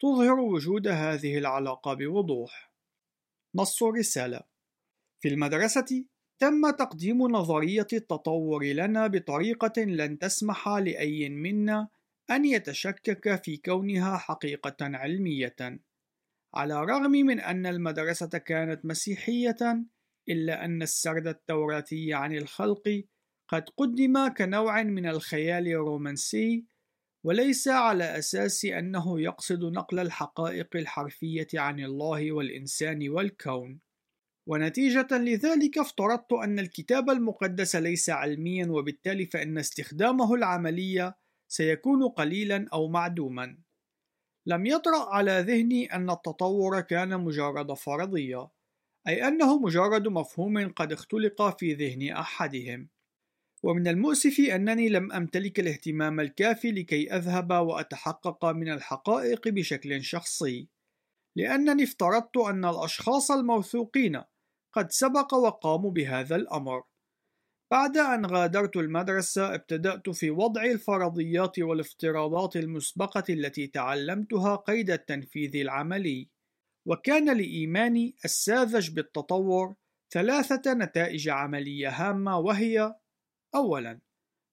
تظهر 0.00 0.40
وجود 0.40 0.88
هذه 0.88 1.38
العلاقة 1.38 1.94
بوضوح. 1.94 2.69
نص 3.54 3.82
الرسالة: 3.82 4.40
في 5.20 5.28
المدرسة 5.28 6.04
تم 6.38 6.70
تقديم 6.70 7.22
نظرية 7.22 7.86
التطور 7.92 8.64
لنا 8.64 9.06
بطريقة 9.06 9.82
لن 9.82 10.18
تسمح 10.18 10.68
لأي 10.68 11.28
منا 11.28 11.88
أن 12.30 12.44
يتشكك 12.44 13.44
في 13.44 13.56
كونها 13.56 14.16
حقيقة 14.16 14.76
علمية. 14.80 15.80
على 16.54 16.74
الرغم 16.74 17.10
من 17.10 17.40
أن 17.40 17.66
المدرسة 17.66 18.38
كانت 18.38 18.84
مسيحية 18.84 19.84
إلا 20.28 20.64
أن 20.64 20.82
السرد 20.82 21.26
التوراتي 21.26 22.14
عن 22.14 22.32
الخلق 22.32 23.04
قد 23.48 23.68
قدم 23.76 24.28
كنوع 24.28 24.82
من 24.82 25.06
الخيال 25.06 25.68
الرومانسي 25.68 26.64
وليس 27.24 27.68
على 27.68 28.18
أساس 28.18 28.64
أنه 28.64 29.20
يقصد 29.20 29.64
نقل 29.64 29.98
الحقائق 29.98 30.76
الحرفية 30.76 31.48
عن 31.54 31.80
الله 31.80 32.32
والإنسان 32.32 33.08
والكون. 33.08 33.80
ونتيجة 34.46 35.08
لذلك 35.12 35.78
افترضت 35.78 36.32
أن 36.32 36.58
الكتاب 36.58 37.10
المقدس 37.10 37.76
ليس 37.76 38.10
علميا 38.10 38.66
وبالتالي 38.66 39.26
فإن 39.26 39.58
استخدامه 39.58 40.34
العملي 40.34 41.14
سيكون 41.48 42.08
قليلا 42.08 42.66
أو 42.72 42.88
معدوما. 42.88 43.58
لم 44.46 44.66
يطرأ 44.66 45.14
على 45.14 45.32
ذهني 45.32 45.94
أن 45.94 46.10
التطور 46.10 46.80
كان 46.80 47.20
مجرد 47.20 47.72
فرضية 47.72 48.48
أي 49.08 49.28
أنه 49.28 49.58
مجرد 49.58 50.08
مفهوم 50.08 50.72
قد 50.72 50.92
اختلق 50.92 51.58
في 51.58 51.74
ذهن 51.74 52.16
أحدهم. 52.16 52.88
ومن 53.64 53.88
المؤسف 53.88 54.40
أنني 54.40 54.88
لم 54.88 55.12
أمتلك 55.12 55.60
الاهتمام 55.60 56.20
الكافي 56.20 56.72
لكي 56.72 57.14
أذهب 57.16 57.50
وأتحقق 57.50 58.44
من 58.44 58.72
الحقائق 58.72 59.48
بشكل 59.48 60.04
شخصي 60.04 60.68
لأنني 61.36 61.84
افترضت 61.84 62.36
أن 62.36 62.64
الأشخاص 62.64 63.30
الموثوقين 63.30 64.22
قد 64.72 64.90
سبق 64.90 65.34
وقاموا 65.34 65.90
بهذا 65.90 66.36
الأمر. 66.36 66.82
بعد 67.72 67.96
أن 67.96 68.26
غادرت 68.26 68.76
المدرسة 68.76 69.54
ابتدأت 69.54 70.10
في 70.10 70.30
وضع 70.30 70.64
الفرضيات 70.64 71.58
والافتراضات 71.58 72.56
المسبقة 72.56 73.24
التي 73.30 73.66
تعلمتها 73.66 74.56
قيد 74.56 74.90
التنفيذ 74.90 75.56
العملي. 75.56 76.30
وكان 76.86 77.36
لإيماني 77.36 78.16
الساذج 78.24 78.90
بالتطور 78.90 79.74
ثلاثة 80.12 80.72
نتائج 80.74 81.28
عملية 81.28 81.88
هامة 81.88 82.38
وهي 82.38 82.94
أولاً 83.54 84.00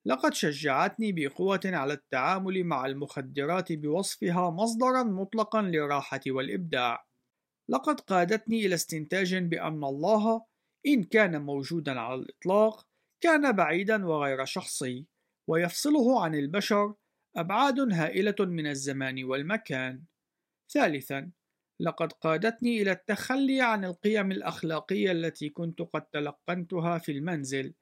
لقد 0.08 0.34
شجعتني 0.34 1.12
بقوة 1.12 1.60
على 1.66 1.94
التعامل 1.94 2.64
مع 2.64 2.86
المخدرات 2.86 3.72
بوصفها 3.72 4.50
مصدرا 4.50 5.04
مطلقا 5.04 5.62
للراحة 5.62 6.20
والإبداع. 6.28 7.06
لقد 7.70 8.00
قادتني 8.00 8.66
إلى 8.66 8.76
استنتاج 8.76 9.36
بأن 9.36 9.84
الله 9.84 10.46
إن 10.88 11.04
كان 11.04 11.42
موجودا 11.42 12.00
على 12.00 12.16
الإطلاق 12.16 12.88
كان 13.24 13.52
بعيدا 13.52 14.06
وغير 14.06 14.46
شخصي 14.46 15.06
ويفصله 15.50 16.24
عن 16.24 16.36
البشر 16.36 16.94
أبعاد 17.38 17.80
هائلة 17.94 18.36
من 18.40 18.68
الزمان 18.68 19.24
والمكان. 19.24 20.04
ثالثا 20.72 21.32
لقد 21.80 22.14
قادتني 22.14 22.82
إلى 22.82 22.92
التخلي 22.92 23.62
عن 23.62 23.86
القيم 23.86 24.32
الأخلاقية 24.32 25.12
التي 25.12 25.50
كنت 25.50 25.82
قد 25.82 26.02
تلقنتها 26.02 26.98
في 26.98 27.12
المنزل 27.12 27.74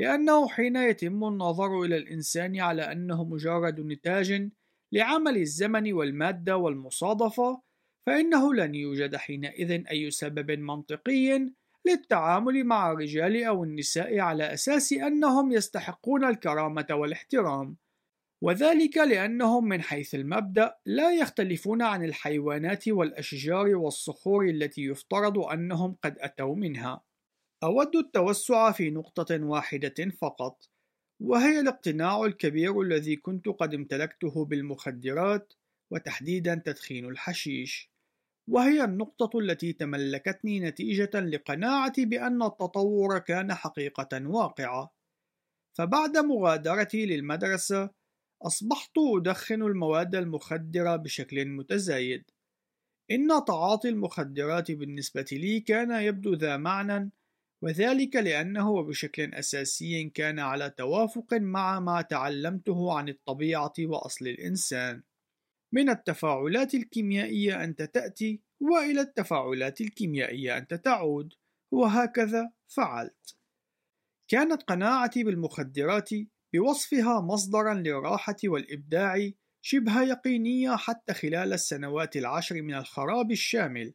لأنه 0.00 0.48
حين 0.48 0.76
يتم 0.76 1.24
النظر 1.24 1.82
إلى 1.82 1.96
الإنسان 1.96 2.60
على 2.60 2.92
أنه 2.92 3.24
مجرد 3.24 3.80
نتاج 3.80 4.50
لعمل 4.92 5.36
الزمن 5.36 5.92
والمادة 5.92 6.56
والمصادفة 6.56 7.62
فإنه 8.06 8.54
لن 8.54 8.74
يوجد 8.74 9.16
حينئذ 9.16 9.84
أي 9.90 10.10
سبب 10.10 10.50
منطقي 10.50 11.50
للتعامل 11.86 12.64
مع 12.64 12.92
الرجال 12.92 13.44
أو 13.44 13.64
النساء 13.64 14.18
على 14.18 14.52
أساس 14.52 14.92
أنهم 14.92 15.52
يستحقون 15.52 16.24
الكرامة 16.24 16.86
والاحترام، 16.90 17.76
وذلك 18.42 18.96
لأنهم 18.98 19.68
من 19.68 19.82
حيث 19.82 20.14
المبدأ 20.14 20.74
لا 20.86 21.10
يختلفون 21.12 21.82
عن 21.82 22.04
الحيوانات 22.04 22.88
والأشجار 22.88 23.76
والصخور 23.76 24.48
التي 24.48 24.82
يفترض 24.84 25.38
أنهم 25.38 25.96
قد 26.02 26.18
أتوا 26.18 26.56
منها. 26.56 27.09
أود 27.62 27.96
التوسع 27.96 28.72
في 28.72 28.90
نقطة 28.90 29.44
واحدة 29.44 30.10
فقط، 30.20 30.68
وهي 31.20 31.60
الاقتناع 31.60 32.24
الكبير 32.24 32.80
الذي 32.80 33.16
كنت 33.16 33.48
قد 33.48 33.74
امتلكته 33.74 34.44
بالمخدرات، 34.44 35.52
وتحديدا 35.90 36.62
تدخين 36.64 37.04
الحشيش. 37.04 37.90
وهي 38.48 38.84
النقطة 38.84 39.38
التي 39.38 39.72
تملكتني 39.72 40.60
نتيجة 40.60 41.20
لقناعتي 41.20 42.04
بأن 42.04 42.42
التطور 42.42 43.18
كان 43.18 43.54
حقيقة 43.54 44.26
واقعة. 44.26 44.94
فبعد 45.78 46.18
مغادرتي 46.18 47.06
للمدرسة، 47.06 47.90
أصبحت 48.42 48.92
أدخن 48.98 49.62
المواد 49.62 50.14
المخدرة 50.14 50.96
بشكل 50.96 51.44
متزايد. 51.44 52.30
إن 53.10 53.28
تعاطي 53.46 53.88
المخدرات 53.88 54.70
بالنسبة 54.70 55.26
لي 55.32 55.60
كان 55.60 55.90
يبدو 55.90 56.34
ذا 56.34 56.56
معنى، 56.56 57.10
وذلك 57.62 58.16
لأنه 58.16 58.82
بشكل 58.82 59.34
أساسي 59.34 60.08
كان 60.08 60.38
على 60.38 60.70
توافق 60.70 61.34
مع 61.34 61.80
ما 61.80 62.02
تعلمته 62.02 62.92
عن 62.98 63.08
الطبيعة 63.08 63.72
وأصل 63.80 64.26
الإنسان. 64.26 65.02
من 65.74 65.90
التفاعلات 65.90 66.74
الكيميائية 66.74 67.64
أنت 67.64 67.82
تأتي 67.82 68.42
وإلى 68.60 69.00
التفاعلات 69.00 69.80
الكيميائية 69.80 70.58
أنت 70.58 70.74
تعود. 70.74 71.34
وهكذا 71.72 72.52
فعلت. 72.68 73.36
كانت 74.30 74.62
قناعتي 74.62 75.24
بالمخدرات 75.24 76.10
بوصفها 76.54 77.20
مصدرا 77.20 77.74
للراحة 77.74 78.36
والإبداع 78.44 79.30
شبه 79.62 80.02
يقينية 80.02 80.76
حتى 80.76 81.14
خلال 81.14 81.52
السنوات 81.52 82.16
العشر 82.16 82.62
من 82.62 82.74
الخراب 82.74 83.30
الشامل. 83.30 83.94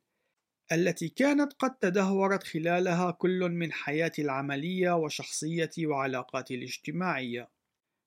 التي 0.71 1.09
كانت 1.09 1.53
قد 1.53 1.75
تدهورت 1.75 2.43
خلالها 2.43 3.11
كل 3.11 3.49
من 3.49 3.71
حياتي 3.71 4.21
العملية 4.21 4.95
وشخصيتي 4.95 5.87
وعلاقاتي 5.87 6.55
الاجتماعية. 6.55 7.49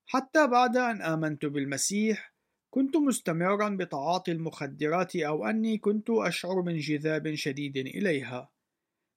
حتى 0.06 0.46
بعد 0.46 0.76
أن 0.76 1.02
آمنت 1.02 1.46
بالمسيح 1.46 2.34
كنت 2.70 2.96
مستمرا 2.96 3.68
بتعاطي 3.68 4.32
المخدرات 4.32 5.16
أو 5.16 5.44
أني 5.44 5.78
كنت 5.78 6.10
أشعر 6.10 6.60
بانجذاب 6.60 7.34
شديد 7.34 7.76
إليها. 7.76 8.50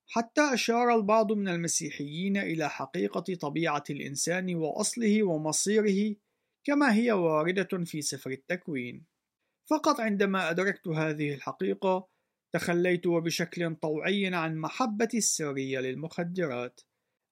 حتى 0.07 0.53
أشار 0.53 0.95
البعض 0.95 1.31
من 1.31 1.47
المسيحيين 1.47 2.37
إلى 2.37 2.69
حقيقة 2.69 3.35
طبيعة 3.35 3.83
الإنسان 3.89 4.55
وأصله 4.55 5.23
ومصيره 5.23 6.15
كما 6.63 6.93
هي 6.93 7.11
واردة 7.11 7.85
في 7.85 8.01
سفر 8.01 8.31
التكوين. 8.31 9.05
فقط 9.69 9.99
عندما 9.99 10.49
أدركت 10.49 10.87
هذه 10.87 11.33
الحقيقة 11.33 12.10
تخليت 12.53 13.07
وبشكل 13.07 13.75
طوعي 13.75 14.27
عن 14.27 14.57
محبتي 14.57 15.17
السرية 15.17 15.79
للمخدرات. 15.79 16.81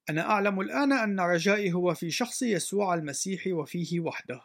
أنا 0.10 0.22
أعلم 0.22 0.60
الآن 0.60 0.94
أن 0.94 1.20
رجائي 1.20 1.74
هو 1.74 1.94
في 1.94 2.12
شخص 2.12 2.42
يسوع 2.42 2.94
المسيح 2.94 3.48
وفيه 3.48 4.00
وحده. 4.00 4.42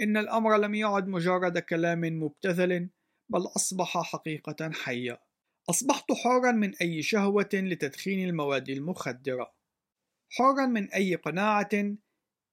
إن 0.00 0.16
الأمر 0.16 0.56
لم 0.56 0.74
يعد 0.74 1.08
مجرد 1.08 1.58
كلام 1.58 2.00
مبتذل 2.00 2.88
بل 3.28 3.40
أصبح 3.40 4.02
حقيقة 4.02 4.70
حية. 4.70 5.20
أصبحت 5.70 6.12
حرا 6.12 6.52
من 6.52 6.74
أي 6.74 7.02
شهوة 7.02 7.48
لتدخين 7.54 8.28
المواد 8.28 8.68
المخدرة. 8.68 9.54
حرا 10.30 10.66
من 10.66 10.90
أي 10.92 11.14
قناعة 11.14 11.96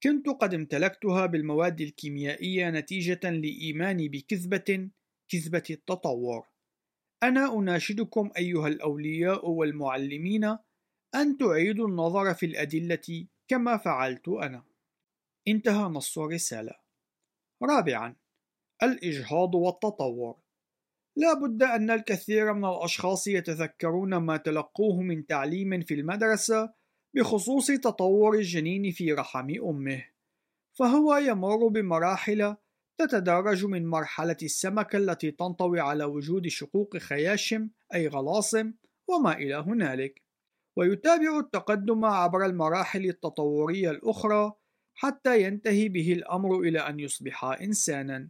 كنت 0.03 0.29
قد 0.29 0.53
امتلكتها 0.53 1.25
بالمواد 1.25 1.81
الكيميائية 1.81 2.69
نتيجة 2.69 3.29
لإيماني 3.29 4.09
بكذبة 4.09 4.89
كذبة 5.31 5.63
التطور. 5.69 6.50
أنا 7.23 7.53
أناشدكم 7.53 8.31
أيها 8.38 8.67
الأولياء 8.67 9.49
والمعلمين 9.49 10.43
أن 11.15 11.38
تعيدوا 11.38 11.88
النظر 11.88 12.34
في 12.34 12.45
الأدلة 12.45 13.27
كما 13.47 13.77
فعلت 13.77 14.27
أنا. 14.27 14.63
انتهى 15.47 15.84
نص 15.84 16.17
الرسالة. 16.17 16.73
رابعا 17.63 18.15
الإجهاض 18.84 19.55
والتطور 19.55 20.38
لا 21.17 21.34
بد 21.34 21.63
أن 21.63 21.91
الكثير 21.91 22.53
من 22.53 22.65
الأشخاص 22.65 23.27
يتذكرون 23.27 24.15
ما 24.17 24.38
تلقوه 24.38 25.01
من 25.01 25.25
تعليم 25.25 25.81
في 25.81 25.93
المدرسة 25.93 26.73
بخصوص 27.15 27.67
تطور 27.67 28.36
الجنين 28.36 28.91
في 28.91 29.13
رحم 29.13 29.49
أمه 29.63 30.05
فهو 30.77 31.15
يمر 31.15 31.67
بمراحل 31.67 32.55
تتدرج 32.97 33.65
من 33.65 33.86
مرحلة 33.86 34.38
السمكة 34.43 34.97
التي 34.97 35.32
تنطوي 35.32 35.80
على 35.80 36.04
وجود 36.04 36.47
شقوق 36.47 36.97
خياشم 36.97 37.69
أي 37.93 38.08
غلاصم 38.08 38.73
وما 39.08 39.34
إلى 39.34 39.56
هنالك. 39.56 40.21
ويتابع 40.75 41.39
التقدم 41.39 42.06
عبر 42.06 42.45
المراحل 42.45 43.06
التطورية 43.06 43.91
الأخرى 43.91 44.54
حتى 44.93 45.43
ينتهي 45.43 45.89
به 45.89 46.13
الأمر 46.13 46.60
إلى 46.60 46.80
أن 46.80 46.99
يصبح 46.99 47.43
إنسانا. 47.43 48.30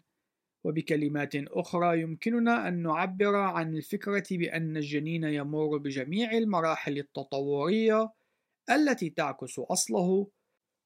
وبكلمات 0.63 1.35
أخرى 1.35 2.01
يمكننا 2.01 2.67
أن 2.67 2.83
نعبر 2.83 3.35
عن 3.35 3.75
الفكرة 3.75 4.23
بأن 4.31 4.77
الجنين 4.77 5.23
يمر 5.23 5.77
بجميع 5.77 6.31
المراحل 6.31 6.97
التطورية 6.97 8.11
التي 8.69 9.09
تعكس 9.09 9.59
أصله. 9.59 10.27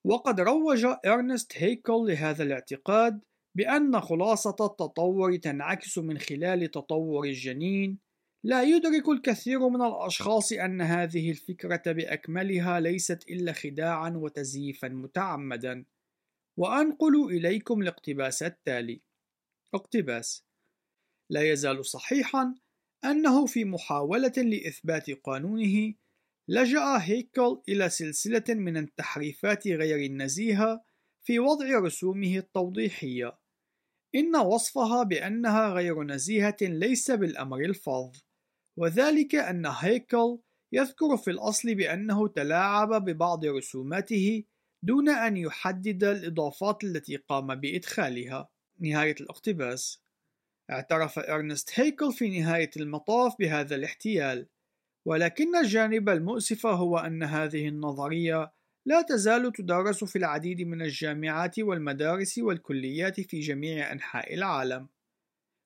وقد 0.05 0.39
روج 0.39 0.85
إرنست 1.05 1.53
هيكل 1.55 2.05
لهذا 2.07 2.43
الاعتقاد 2.43 3.21
بأن 3.55 4.01
خلاصة 4.01 4.49
التطور 4.49 5.35
تنعكس 5.35 5.97
من 5.97 6.17
خلال 6.17 6.71
تطور 6.71 7.25
الجنين 7.25 7.99
لا 8.43 8.63
يدرك 8.63 9.09
الكثير 9.09 9.69
من 9.69 9.81
الأشخاص 9.81 10.53
أن 10.53 10.81
هذه 10.81 11.31
الفكرة 11.31 11.91
بأكملها 11.91 12.79
ليست 12.79 13.29
إلا 13.29 13.53
خداعًا 13.53 14.09
وتزييفًا 14.09 14.87
متعمدًا. 14.87 15.85
وأنقل 16.57 17.25
إليكم 17.31 17.81
الاقتباس 17.81 18.43
التالي: 18.43 19.01
اقتباس: 19.73 20.43
لا 21.29 21.51
يزال 21.51 21.85
صحيحًا 21.85 22.55
أنه 23.05 23.45
في 23.45 23.65
محاولة 23.65 24.33
لإثبات 24.37 25.11
قانونه، 25.11 25.93
لجأ 26.47 26.97
هيكل 27.01 27.61
إلى 27.69 27.89
سلسلة 27.89 28.43
من 28.49 28.77
التحريفات 28.77 29.67
غير 29.67 30.11
النزيهة 30.11 30.83
في 31.23 31.39
وضع 31.39 31.79
رسومه 31.79 32.37
التوضيحية. 32.37 33.44
إن 34.15 34.36
وصفها 34.36 35.04
بأنها 35.04 35.69
غير 35.69 36.04
نزيهة 36.04 36.58
ليس 36.62 37.12
بالأمر 37.12 37.60
الفظ. 37.60 38.12
وذلك 38.78 39.36
أن 39.36 39.65
هيكل 39.65 40.39
يذكر 40.71 41.17
في 41.17 41.32
الأصل 41.32 41.75
بأنه 41.75 42.28
تلاعب 42.28 43.06
ببعض 43.06 43.45
رسوماته 43.45 44.43
دون 44.84 45.10
أن 45.10 45.38
يحدد 45.38 46.04
الإضافات 46.04 46.84
التي 46.84 47.15
قام 47.15 47.56
بإدخالها. 47.56 48.49
نهاية 48.80 49.15
الاقتباس. 49.21 50.01
اعترف 50.71 51.19
إرنست 51.19 51.80
هيكل 51.80 52.13
في 52.13 52.39
نهاية 52.39 52.69
المطاف 52.78 53.36
بهذا 53.39 53.75
الاحتيال، 53.75 54.47
ولكن 55.06 55.56
الجانب 55.56 56.10
المؤسف 56.10 56.65
هو 56.65 56.97
أن 56.97 57.23
هذه 57.23 57.67
النظرية 57.67 58.54
لا 58.87 59.01
تزال 59.01 59.51
تدرس 59.51 60.03
في 60.03 60.15
العديد 60.17 60.61
من 60.61 60.81
الجامعات 60.81 61.59
والمدارس 61.59 62.37
والكليات 62.37 63.21
في 63.21 63.39
جميع 63.39 63.91
أنحاء 63.91 64.33
العالم. 64.33 64.87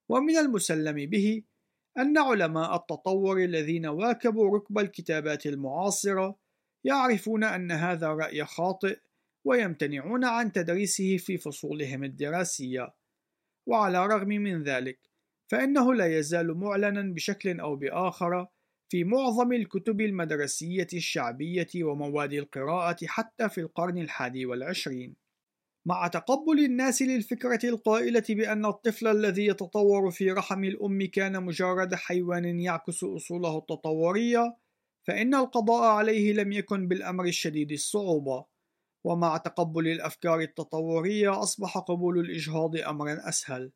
ومن 0.10 0.38
المسلم 0.38 1.10
به 1.10 1.44
أن 1.98 2.18
علماء 2.18 2.76
التطور 2.76 3.44
الذين 3.44 3.86
واكبوا 3.86 4.58
ركب 4.58 4.80
الكتابات 4.80 5.46
المعاصرة 5.46 6.40
يعرفون 6.84 7.44
أن 7.44 7.72
هذا 7.72 8.08
رأي 8.08 8.46
خاطئ 8.46 9.00
ويمتنعون 9.46 10.26
عن 10.26 10.52
تدريسه 10.52 11.18
في 11.18 11.38
فصولهم 11.38 12.04
الدراسية 12.04 12.94
وعلى 13.68 14.06
الرغم 14.06 14.28
من 14.28 14.64
ذلك 14.64 15.00
فإنه 15.52 15.94
لا 15.94 16.18
يزال 16.18 16.58
معلنا 16.58 17.14
بشكل 17.14 17.60
أو 17.60 17.76
بآخر 17.76 18.48
في 18.90 19.04
معظم 19.04 19.54
الكتب 19.54 20.02
المدرسية 20.02 20.88
الشعبية 20.94 21.68
ومواد 21.76 22.34
القراءة 22.34 23.06
حتى 23.06 23.50
في 23.50 23.62
القرن 23.62 23.98
الحادي 23.98 24.46
والعشرين 24.46 25.16
مع 25.86 26.08
تقبل 26.08 26.60
الناس 26.66 27.02
للفكرة 27.02 27.60
القائلة 27.70 28.24
بأن 28.30 28.66
الطفل 28.66 29.08
الذي 29.08 29.46
يتطور 29.46 30.12
في 30.12 30.32
رحم 30.32 30.64
الأم 30.64 31.06
كان 31.06 31.44
مجرد 31.44 31.96
حيوان 31.96 32.60
يعكس 32.60 33.04
أصوله 33.04 33.58
التطورية، 33.58 34.58
فإن 35.08 35.36
القضاء 35.36 35.84
عليه 35.84 36.34
لم 36.34 36.52
يكن 36.52 36.88
بالأمر 36.88 37.26
الشديد 37.26 37.72
الصعوبة، 37.72 38.46
ومع 39.04 39.38
تقبل 39.38 39.88
الأفكار 39.88 40.40
التطورية 40.40 41.42
أصبح 41.44 41.78
قبول 41.78 42.20
الإجهاض 42.20 42.78
أمرا 42.78 43.30
أسهل. 43.30 43.72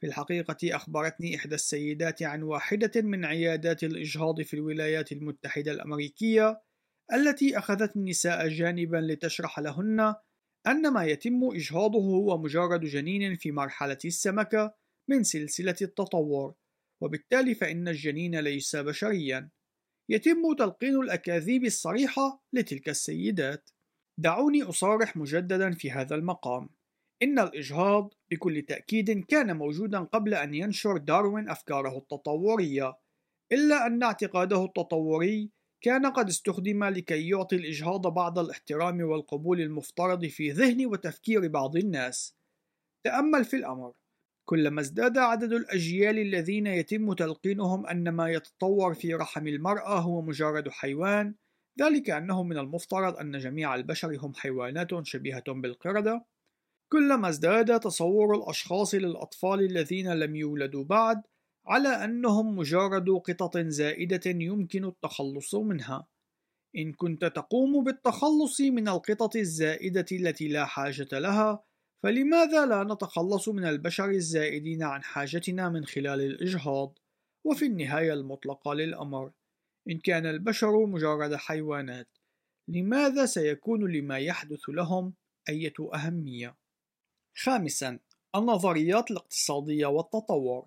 في 0.00 0.06
الحقيقة 0.06 0.76
أخبرتني 0.76 1.36
إحدى 1.36 1.54
السيدات 1.54 2.22
عن 2.22 2.42
واحدة 2.42 3.02
من 3.02 3.24
عيادات 3.24 3.84
الإجهاض 3.84 4.42
في 4.42 4.54
الولايات 4.54 5.12
المتحدة 5.12 5.72
الأمريكية 5.72 6.62
التي 7.12 7.58
أخذت 7.58 7.96
النساء 7.96 8.48
جانبا 8.48 8.96
لتشرح 8.96 9.58
لهن 9.58 10.14
أن 10.66 10.92
ما 10.92 11.04
يتم 11.04 11.40
إجهاضه 11.54 11.98
هو 11.98 12.38
مجرد 12.38 12.80
جنين 12.80 13.36
في 13.36 13.52
مرحلة 13.52 13.98
السمكة 14.04 14.74
من 15.10 15.22
سلسلة 15.22 15.76
التطور، 15.82 16.54
وبالتالي 17.02 17.54
فإن 17.54 17.88
الجنين 17.88 18.40
ليس 18.40 18.76
بشريًا. 18.76 19.50
يتم 20.10 20.54
تلقين 20.58 20.96
الأكاذيب 20.96 21.64
الصريحة 21.64 22.44
لتلك 22.52 22.88
السيدات. 22.88 23.70
دعوني 24.20 24.62
أصارح 24.62 25.16
مجددًا 25.16 25.70
في 25.70 25.90
هذا 25.90 26.14
المقام. 26.14 26.68
إن 27.22 27.38
الإجهاض 27.38 28.14
بكل 28.30 28.62
تأكيد 28.62 29.24
كان 29.24 29.56
موجودًا 29.56 29.98
قبل 29.98 30.34
أن 30.34 30.54
ينشر 30.54 30.96
داروين 30.96 31.48
أفكاره 31.48 31.98
التطورية، 31.98 32.98
إلا 33.52 33.86
أن 33.86 34.02
اعتقاده 34.02 34.64
التطوري 34.64 35.50
كان 35.80 36.06
قد 36.06 36.28
استخدم 36.28 36.84
لكي 36.84 37.28
يعطي 37.28 37.56
الإجهاض 37.56 38.06
بعض 38.06 38.38
الاحترام 38.38 39.00
والقبول 39.00 39.60
المفترض 39.60 40.26
في 40.26 40.50
ذهن 40.50 40.86
وتفكير 40.86 41.48
بعض 41.48 41.76
الناس. 41.76 42.36
تأمل 43.04 43.44
في 43.44 43.56
الأمر، 43.56 43.92
كلما 44.44 44.80
ازداد 44.80 45.18
عدد 45.18 45.52
الأجيال 45.52 46.18
الذين 46.18 46.66
يتم 46.66 47.12
تلقينهم 47.12 47.86
أن 47.86 48.08
ما 48.08 48.30
يتطور 48.30 48.94
في 48.94 49.14
رحم 49.14 49.46
المرأة 49.46 49.98
هو 49.98 50.22
مجرد 50.22 50.68
حيوان، 50.68 51.34
ذلك 51.80 52.10
أنه 52.10 52.42
من 52.42 52.58
المفترض 52.58 53.16
أن 53.16 53.38
جميع 53.38 53.74
البشر 53.74 54.16
هم 54.16 54.34
حيوانات 54.34 55.06
شبيهة 55.06 55.44
بالقردة، 55.48 56.24
كلما 56.92 57.28
ازداد 57.28 57.80
تصور 57.80 58.34
الأشخاص 58.36 58.94
للأطفال 58.94 59.60
الذين 59.60 60.12
لم 60.12 60.36
يولدوا 60.36 60.84
بعد 60.84 61.22
على 61.66 61.88
أنهم 61.88 62.56
مجرد 62.56 63.10
قطط 63.10 63.58
زائدة 63.58 64.20
يمكن 64.26 64.84
التخلص 64.84 65.54
منها. 65.54 66.08
إن 66.76 66.92
كنت 66.92 67.24
تقوم 67.24 67.84
بالتخلص 67.84 68.60
من 68.60 68.88
القطط 68.88 69.36
الزائدة 69.36 70.06
التي 70.12 70.48
لا 70.48 70.64
حاجة 70.64 71.08
لها، 71.12 71.64
فلماذا 72.02 72.66
لا 72.66 72.84
نتخلص 72.84 73.48
من 73.48 73.64
البشر 73.64 74.10
الزائدين 74.10 74.82
عن 74.82 75.02
حاجتنا 75.02 75.68
من 75.68 75.84
خلال 75.84 76.20
الإجهاض؟ 76.20 76.98
وفي 77.44 77.66
النهاية 77.66 78.12
المطلقة 78.12 78.74
للأمر، 78.74 79.32
إن 79.90 79.98
كان 79.98 80.26
البشر 80.26 80.86
مجرد 80.86 81.34
حيوانات، 81.34 82.18
لماذا 82.68 83.26
سيكون 83.26 83.92
لما 83.92 84.18
يحدث 84.18 84.68
لهم 84.68 85.14
أية 85.48 85.74
أهمية؟ 85.94 86.56
خامساً: 87.38 87.98
النظريات 88.36 89.10
الاقتصادية 89.10 89.86
والتطور. 89.86 90.66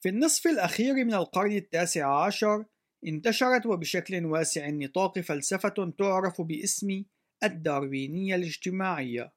في 0.00 0.08
النصف 0.08 0.46
الأخير 0.46 0.94
من 0.94 1.14
القرن 1.14 1.52
التاسع 1.52 2.24
عشر 2.24 2.64
انتشرت 3.06 3.66
وبشكل 3.66 4.24
واسع 4.26 4.68
النطاق 4.68 5.18
فلسفة 5.18 5.92
تعرف 5.98 6.40
باسم 6.40 7.04
الداروينية 7.44 8.34
الاجتماعية. 8.34 9.32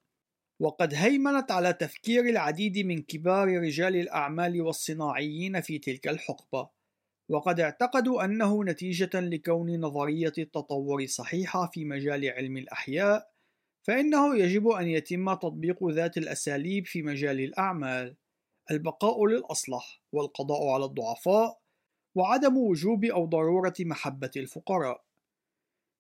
وقد 0.62 0.94
هيمنت 0.94 1.52
على 1.52 1.74
تفكير 1.74 2.30
العديد 2.30 2.86
من 2.86 3.02
كبار 3.02 3.48
رجال 3.48 3.96
الأعمال 3.96 4.62
والصناعيين 4.62 5.62
في 5.62 5.80
تلك 5.80 6.08
الحقبة. 6.08 6.70
وقد 7.30 7.60
اعتقدوا 7.60 8.26
أنه 8.26 8.64
نتيجة 8.64 9.20
لكون 9.20 9.80
نظرية 9.80 10.34
التطور 10.38 11.06
صحيحة 11.06 11.70
في 11.74 11.86
مجال 11.86 12.30
علم 12.30 12.58
الأحياء 12.58 13.31
فإنه 13.82 14.38
يجب 14.38 14.68
أن 14.68 14.88
يتم 14.88 15.34
تطبيق 15.34 15.88
ذات 15.88 16.18
الأساليب 16.18 16.86
في 16.86 17.02
مجال 17.02 17.40
الأعمال 17.40 18.16
البقاء 18.72 19.26
للأصلح 19.26 20.02
والقضاء 20.12 20.68
على 20.68 20.86
الضعفاء 20.86 21.62
وعدم 22.16 22.58
وجوب 22.58 23.06
أو 23.06 23.26
ضرورة 23.26 23.74
محبة 23.80 24.32
الفقراء 24.38 25.04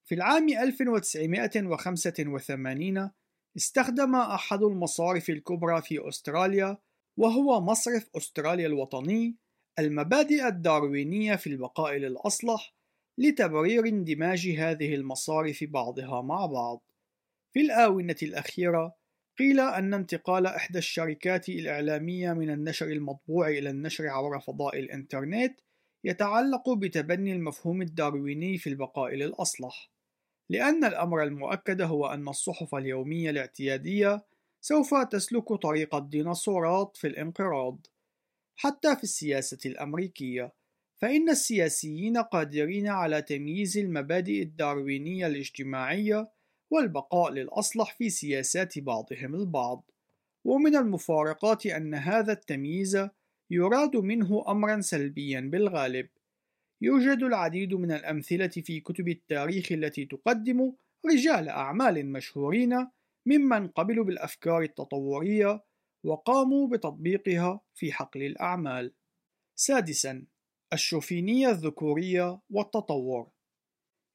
في 0.03 0.15
العام 0.15 0.49
1985 0.49 3.11
استخدم 3.57 4.15
أحد 4.15 4.63
المصارف 4.63 5.29
الكبرى 5.29 5.82
في 5.82 6.07
أستراليا 6.07 6.77
وهو 7.17 7.61
مصرف 7.61 8.09
أستراليا 8.15 8.67
الوطني 8.67 9.36
المبادئ 9.79 10.47
الداروينية 10.47 11.36
في 11.36 11.47
البقاء 11.47 11.95
للأصلح 11.95 12.75
لتبرير 13.17 13.88
اندماج 13.88 14.47
هذه 14.47 14.95
المصارف 14.95 15.63
بعضها 15.63 16.21
مع 16.21 16.45
بعض. 16.45 16.84
في 17.54 17.62
الآونة 17.62 18.16
الأخيرة 18.24 18.95
قيل 19.39 19.60
أن 19.60 19.93
انتقال 19.93 20.45
إحدى 20.45 20.78
الشركات 20.78 21.49
الإعلامية 21.49 22.34
من 22.34 22.49
النشر 22.49 22.88
المطبوع 22.88 23.49
إلى 23.49 23.70
النشر 23.70 24.08
عبر 24.08 24.39
فضاء 24.39 24.80
الإنترنت 24.80 25.60
يتعلق 26.04 26.70
بتبني 26.70 27.34
المفهوم 27.34 27.82
الدارويني 27.82 28.58
في 28.58 28.70
البقاء 28.70 29.16
للأصلح، 29.16 29.91
لأن 30.49 30.84
الأمر 30.84 31.24
المؤكد 31.24 31.82
هو 31.82 32.06
أن 32.06 32.28
الصحف 32.28 32.76
اليومية 32.76 33.30
الاعتيادية 33.30 34.26
سوف 34.62 34.93
تسلك 34.93 35.54
طريق 35.54 35.95
الديناصورات 35.95 36.97
في 36.97 37.08
الانقراض. 37.08 37.88
حتى 38.56 38.95
في 38.95 39.04
السياسة 39.04 39.58
الأمريكية 39.66 40.54
فإن 41.02 41.30
السياسيين 41.30 42.18
قادرين 42.18 42.88
على 42.88 43.22
تمييز 43.22 43.78
المبادئ 43.78 44.41
الداروينية 44.41 45.28
الاجتماعية 45.28 46.32
والبقاء 46.72 47.32
للأصلح 47.32 47.95
في 47.97 48.09
سياسات 48.09 48.80
بعضهم 48.80 49.36
البعض 49.36 49.91
ومن 50.45 50.76
المفارقات 50.76 51.65
أن 51.65 51.93
هذا 51.93 52.32
التمييز 52.34 53.07
يراد 53.49 53.97
منه 53.97 54.45
أمرا 54.47 54.82
سلبيا 54.82 55.41
بالغالب 55.41 56.09
يوجد 56.82 57.24
العديد 57.24 57.74
من 57.74 57.91
الأمثلة 57.91 58.47
في 58.47 58.80
كتب 58.80 59.07
التاريخ 59.07 59.72
التي 59.72 60.05
تقدم 60.05 60.74
رجال 61.05 61.49
أعمال 61.49 62.05
مشهورين 62.05 62.88
ممن 63.26 63.67
قبلوا 63.67 64.05
بالأفكار 64.05 64.61
التطورية 64.61 65.63
وقاموا 66.03 66.67
بتطبيقها 66.67 67.61
في 67.74 67.91
حقل 67.91 68.24
الأعمال. 68.24 68.93
سادساً: 69.55 70.26
الشوفينية 70.74 71.49
الذكورية 71.49 72.39
والتطور. 72.49 73.30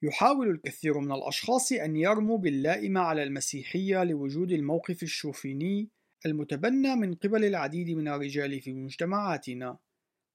يحاول 0.06 0.50
الكثير 0.50 0.98
من 0.98 1.12
الأشخاص 1.12 1.72
أن 1.72 1.96
يرموا 1.96 2.38
باللائمة 2.38 3.00
على 3.00 3.22
المسيحية 3.22 4.04
لوجود 4.04 4.52
الموقف 4.52 5.02
الشوفيني 5.02 5.88
المتبنى 6.26 6.96
من 6.96 7.14
قبل 7.14 7.44
العديد 7.44 7.90
من 7.90 8.08
الرجال 8.08 8.60
في 8.60 8.72
مجتمعاتنا، 8.72 9.78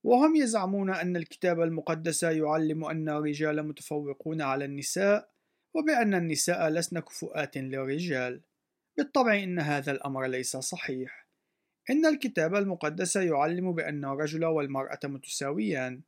وهم 0.03 0.35
يزعمون 0.35 0.89
أن 0.89 1.15
الكتاب 1.15 1.61
المقدس 1.61 2.23
يعلم 2.23 2.85
أن 2.85 3.09
الرجال 3.09 3.67
متفوقون 3.67 4.41
على 4.41 4.65
النساء، 4.65 5.29
وبأن 5.73 6.13
النساء 6.13 6.69
لسن 6.69 6.99
كفؤات 6.99 7.57
للرجال. 7.57 8.41
بالطبع 8.97 9.43
إن 9.43 9.59
هذا 9.59 9.91
الأمر 9.91 10.25
ليس 10.25 10.57
صحيح. 10.57 11.27
إن 11.89 12.05
الكتاب 12.05 12.55
المقدس 12.55 13.15
يعلم 13.15 13.71
بأن 13.71 14.05
الرجل 14.05 14.45
والمرأة 14.45 14.99
متساويان، 15.03 16.01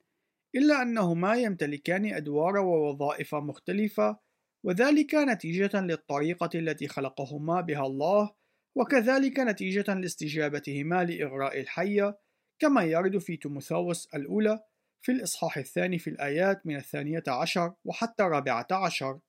إلا 0.56 0.82
أنهما 0.82 1.36
يمتلكان 1.36 2.14
أدوار 2.14 2.58
ووظائف 2.58 3.36
مختلفة، 3.36 4.20
وذلك 4.64 5.16
نتيجة 5.16 5.82
للطريقة 5.82 6.50
التي 6.56 6.88
خلقهما 6.88 7.62
بها 7.62 7.86
الله، 7.86 8.32
وكذلك 8.76 9.40
نتيجة 9.40 9.94
لاستجابتهما 9.94 11.04
لإغراء 11.04 11.60
الحية، 11.60 12.18
كما 12.60 12.84
يرد 12.84 13.18
في 13.18 13.38
تيموثاوس 13.38 14.08
الأولى 14.16 14.64
في 15.02 15.12
الإصحاح 15.12 15.58
الثاني 15.58 16.00
في 16.00 16.10
الآيات 16.10 16.68
من 16.68 16.76
الثانية 16.76 17.24
عشر 17.28 17.74
وحتى 17.86 18.24
الرابعة 18.24 18.68
عشر. 18.72 19.20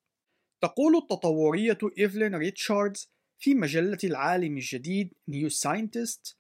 تقول 0.62 0.97
التطورية 0.97 1.79
إيفلين 1.99 2.35
ريتشاردز 2.35 3.11
في 3.39 3.55
مجلة 3.55 3.99
العالم 4.05 4.57
الجديد 4.57 5.14
New 5.28 5.49
Scientist 5.49 6.39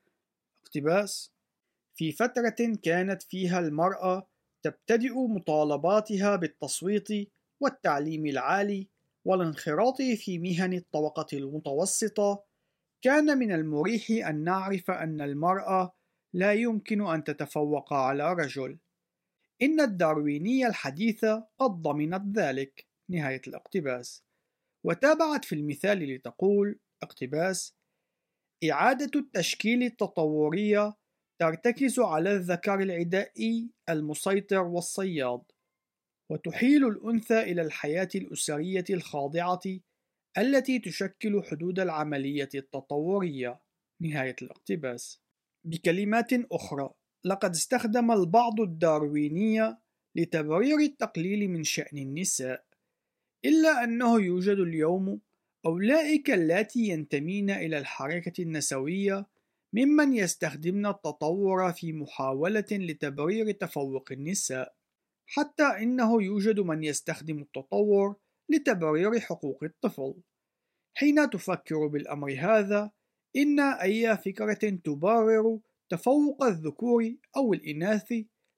اقتباس 0.64 1.32
في 1.94 2.12
فترة 2.12 2.76
كانت 2.82 3.22
فيها 3.22 3.60
المرأة 3.60 4.28
تبتدئ 4.64 5.12
مطالباتها 5.14 6.36
بالتصويت 6.36 7.08
والتعليم 7.60 8.26
العالي 8.26 8.88
والانخراط 9.24 10.02
في 10.02 10.38
مهن 10.38 10.72
الطبقة 10.72 11.26
المتوسطة. 11.32 12.44
كان 13.02 13.38
من 13.38 13.52
المريح 13.52 14.28
أن 14.28 14.44
نعرف 14.44 14.90
أن 14.90 15.20
المرأة 15.20 15.94
لا 16.32 16.52
يمكن 16.52 17.06
أن 17.06 17.24
تتفوق 17.24 17.92
على 17.92 18.32
رجل. 18.32 18.78
إن 19.62 19.80
الداروينية 19.80 20.66
الحديثة 20.66 21.46
قد 21.58 21.70
ضمنت 21.70 22.38
ذلك. 22.38 22.86
نهاية 23.08 23.42
الاقتباس. 23.46 24.24
وتابعت 24.84 25.44
في 25.44 25.54
المثال 25.54 26.14
لتقول 26.14 26.78
اقتباس 27.02 27.74
إعادة 28.70 29.20
التشكيل 29.20 29.82
التطورية 29.82 30.94
ترتكز 31.38 31.98
على 31.98 32.32
الذكر 32.32 32.80
العدائي 32.80 33.70
المسيطر 33.88 34.62
والصياد 34.62 35.42
وتحيل 36.30 36.86
الأنثى 36.86 37.42
إلى 37.42 37.62
الحياة 37.62 38.08
الأسرية 38.14 38.84
الخاضعة 38.90 39.60
التي 40.38 40.78
تشكل 40.78 41.42
حدود 41.44 41.80
العملية 41.80 42.48
التطورية. 42.54 43.60
نهاية 44.00 44.36
الاقتباس. 44.42 45.20
بكلمات 45.64 46.32
أخرى 46.52 46.90
لقد 47.24 47.50
استخدم 47.50 48.12
البعض 48.12 48.60
الداروينية 48.60 49.78
لتبرير 50.14 50.78
التقليل 50.78 51.48
من 51.48 51.64
شأن 51.64 51.98
النساء 51.98 52.64
إلا 53.44 53.84
أنه 53.84 54.20
يوجد 54.20 54.58
اليوم 54.58 55.20
أولئك 55.66 56.30
اللاتي 56.30 56.80
ينتمين 56.80 57.50
إلى 57.50 57.78
الحركة 57.78 58.42
النسوية 58.42 59.26
ممن 59.76 60.14
يستخدمن 60.14 60.86
التطور 60.86 61.72
في 61.72 61.92
محاولة 61.92 62.64
لتبرير 62.72 63.50
تفوق 63.50 64.12
النساء، 64.12 64.74
حتى 65.26 65.62
إنه 65.62 66.22
يوجد 66.22 66.60
من 66.60 66.84
يستخدم 66.84 67.38
التطور 67.38 68.16
لتبرير 68.48 69.20
حقوق 69.20 69.64
الطفل. 69.64 70.14
حين 70.96 71.30
تفكر 71.30 71.86
بالأمر 71.86 72.36
هذا، 72.38 72.90
إن 73.36 73.60
أي 73.60 74.16
فكرة 74.16 74.78
تبرر 74.84 75.60
تفوق 75.90 76.44
الذكور 76.44 77.14
أو 77.36 77.52
الإناث 77.52 78.12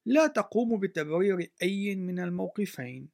لا 0.06 0.26
تقوم 0.26 0.80
بتبرير 0.80 1.52
أي 1.62 1.96
من 1.96 2.18
الموقفين. 2.18 3.08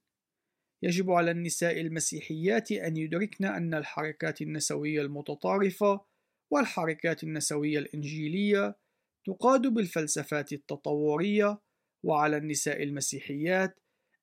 يجب 0.83 1.11
على 1.11 1.31
النساء 1.31 1.81
المسيحيات 1.81 2.73
أن 2.73 2.97
يدركن 2.97 3.45
أن 3.45 3.75
الحركات 3.75 4.43
النسوية 4.43 5.03
المتطرفة 5.03 6.12
والحركات 6.53 7.25
النسوية 7.25 7.79
الإنجيلية 7.79 8.77
تقاد 9.25 9.67
بالفلسفات 9.67 10.53
التطورية 10.53 11.61
وعلى 12.03 12.37
النساء 12.37 12.83
المسيحيات 12.83 13.81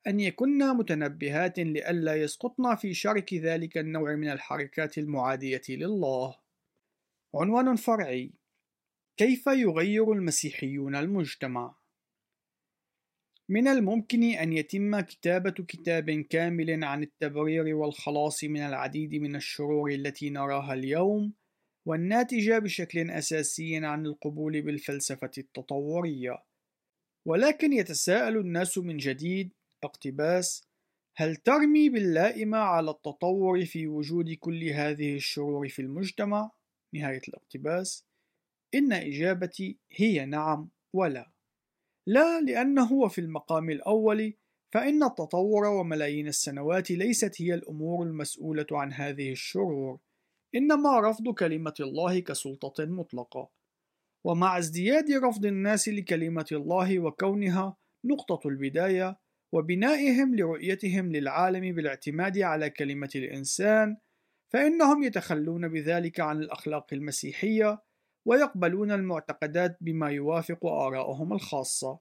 أن 0.08 0.20
يكن 0.20 0.58
متنبهات 0.58 1.60
لئلا 1.60 2.16
يسقطن 2.16 2.76
في 2.76 2.94
شرك 2.94 3.34
ذلك 3.34 3.78
النوع 3.78 4.16
من 4.16 4.30
الحركات 4.30 4.98
المعادية 4.98 5.62
لله. 5.70 6.36
عنوان 7.36 7.76
فرعي: 7.76 8.34
كيف 9.18 9.48
يغير 9.48 10.12
المسيحيون 10.14 10.96
المجتمع؟ 10.96 11.76
من 13.50 13.68
الممكن 13.68 14.24
أن 14.24 14.54
يتم 14.54 15.00
كتابة 15.00 15.52
كتاب 15.52 16.12
كامل 16.12 16.84
عن 16.84 17.04
التبرير 17.04 17.76
والخلاص 17.76 18.44
من 18.44 18.62
العديد 18.62 19.16
من 19.16 19.36
الشرور 19.36 19.92
التي 19.92 20.30
نراها 20.30 20.74
اليوم 20.74 21.34
والناتجة 21.88 22.60
بشكل 22.60 23.12
أساسي 23.12 23.86
عن 23.86 24.06
القبول 24.06 24.62
بالفلسفة 24.62 25.32
التطورية. 25.38 26.44
ولكن 27.28 27.74
يتساءل 27.74 28.38
الناس 28.38 28.78
من 28.78 28.98
جديد 28.98 29.54
اقتباس 29.84 30.64
هل 31.18 31.36
ترمي 31.36 31.90
باللائمة 31.90 32.58
على 32.58 32.92
التطور 32.92 33.66
في 33.66 33.88
وجود 33.88 34.32
كل 34.32 34.64
هذه 34.64 35.16
الشرور 35.16 35.70
في 35.70 35.82
المجتمع؟ 35.82 36.52
نهاية 36.96 37.22
الاقتباس. 37.28 38.06
إن 38.76 38.94
إجابتي 38.94 39.80
هي 39.92 40.26
نعم 40.26 40.70
ولا. 40.94 41.32
لا 42.08 42.42
لأنه 42.42 43.08
في 43.08 43.22
المقام 43.22 43.70
الأول 43.70 44.34
فإن 44.74 45.04
التطور 45.04 45.66
وملايين 45.66 46.28
السنوات 46.28 46.92
ليست 46.92 47.42
هي 47.42 47.54
الأمور 47.54 48.06
المسؤولة 48.08 48.68
عن 48.72 48.94
هذه 48.94 49.32
الشرور. 49.32 50.00
إنما 50.56 51.00
رفض 51.00 51.34
كلمة 51.34 51.74
الله 51.80 52.20
كسلطة 52.20 52.86
مطلقة 52.86 53.50
ومع 54.26 54.58
ازدياد 54.58 55.12
رفض 55.12 55.46
الناس 55.46 55.90
لكلمة 55.90 56.46
الله 56.52 57.00
وكونها 57.00 57.78
نقطة 58.06 58.48
البداية 58.48 59.20
وبنائهم 59.54 60.36
لرؤيتهم 60.36 61.12
للعالم 61.12 61.76
بالاعتماد 61.76 62.38
على 62.38 62.70
كلمة 62.70 63.10
الإنسان 63.16 63.98
فإنهم 64.54 65.04
يتخلون 65.04 65.68
بذلك 65.68 66.20
عن 66.20 66.38
الأخلاق 66.42 66.94
المسيحية 66.94 67.84
ويقبلون 68.28 68.92
المعتقدات 68.92 69.78
بما 69.82 70.10
يوافق 70.10 70.66
آراءهم 70.66 71.34
الخاصة. 71.34 72.00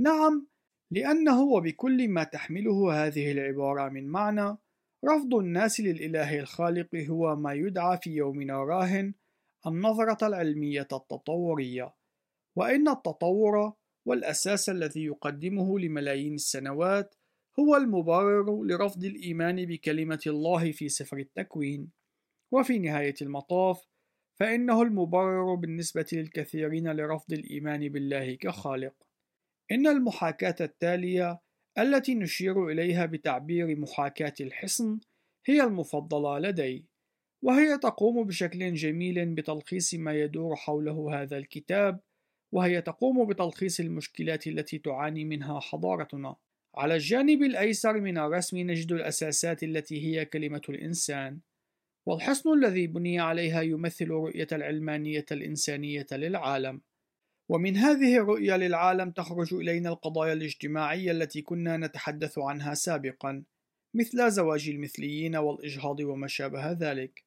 نعم، 0.00 0.46
لأنه 0.90 1.42
وبكل 1.42 2.08
ما 2.08 2.24
تحمله 2.24 3.06
هذه 3.06 3.32
العبارة 3.32 3.88
من 3.88 4.08
معنى، 4.08 4.56
رفض 5.04 5.34
الناس 5.34 5.80
للإله 5.80 6.38
الخالق 6.38 6.94
هو 6.94 7.36
ما 7.36 7.52
يدعى 7.52 7.98
في 8.02 8.10
يومنا 8.10 8.64
راهن 8.64 9.14
النظرة 9.66 10.26
العلمية 10.26 10.88
التطورية، 10.92 11.94
وإن 12.56 12.88
التطور 12.88 13.72
والأساس 14.06 14.68
الذي 14.68 15.04
يقدمه 15.04 15.78
لملايين 15.78 16.34
السنوات 16.34 17.14
هو 17.60 17.76
المبرر 17.76 18.64
لرفض 18.64 19.04
الإيمان 19.04 19.66
بكلمة 19.66 20.22
الله 20.26 20.72
في 20.72 20.88
سفر 20.88 21.18
التكوين، 21.18 21.90
وفي 22.52 22.78
نهاية 22.78 23.14
المطاف، 23.22 23.86
فإنه 24.40 24.82
المبرر 24.82 25.54
بالنسبة 25.54 26.06
للكثيرين 26.12 26.92
لرفض 26.92 27.32
الإيمان 27.32 27.88
بالله 27.88 28.34
كخالق. 28.34 28.94
إن 29.72 29.86
المحاكاة 29.86 30.56
التالية 30.60 31.40
التي 31.78 32.14
نشير 32.14 32.68
إليها 32.68 33.06
بتعبير 33.06 33.76
محاكاة 33.76 34.34
الحصن 34.40 35.00
هي 35.46 35.62
المفضلة 35.62 36.38
لدي، 36.38 36.86
وهي 37.44 37.78
تقوم 37.78 38.24
بشكل 38.26 38.74
جميل 38.74 39.34
بتلخيص 39.34 39.94
ما 39.94 40.14
يدور 40.14 40.56
حوله 40.56 41.22
هذا 41.22 41.38
الكتاب، 41.38 42.00
وهي 42.54 42.82
تقوم 42.82 43.28
بتلخيص 43.28 43.80
المشكلات 43.80 44.46
التي 44.46 44.78
تعاني 44.78 45.24
منها 45.24 45.60
حضارتنا. 45.60 46.36
على 46.76 46.94
الجانب 46.94 47.42
الأيسر 47.42 48.00
من 48.00 48.18
الرسم 48.18 48.58
نجد 48.58 48.92
الأساسات 48.92 49.62
التي 49.62 50.06
هي 50.06 50.24
كلمة 50.24 50.62
الإنسان، 50.68 51.40
والحصن 52.06 52.52
الذي 52.52 52.86
بني 52.86 53.20
عليها 53.20 53.62
يمثل 53.62 54.08
رؤية 54.08 54.46
العلمانية 54.52 55.26
الإنسانية 55.32 56.06
للعالم. 56.12 56.80
ومن 57.52 57.76
هذه 57.76 58.16
الرؤية 58.16 58.56
للعالم 58.56 59.10
تخرج 59.10 59.54
إلينا 59.54 59.88
القضايا 59.88 60.32
الاجتماعية 60.32 61.10
التي 61.10 61.42
كنا 61.42 61.76
نتحدث 61.76 62.38
عنها 62.38 62.74
سابقا، 62.74 63.42
مثل 63.94 64.30
زواج 64.30 64.68
المثليين 64.68 65.36
والإجهاض 65.36 66.00
وما 66.00 66.26
شابه 66.26 66.72
ذلك. 66.72 67.24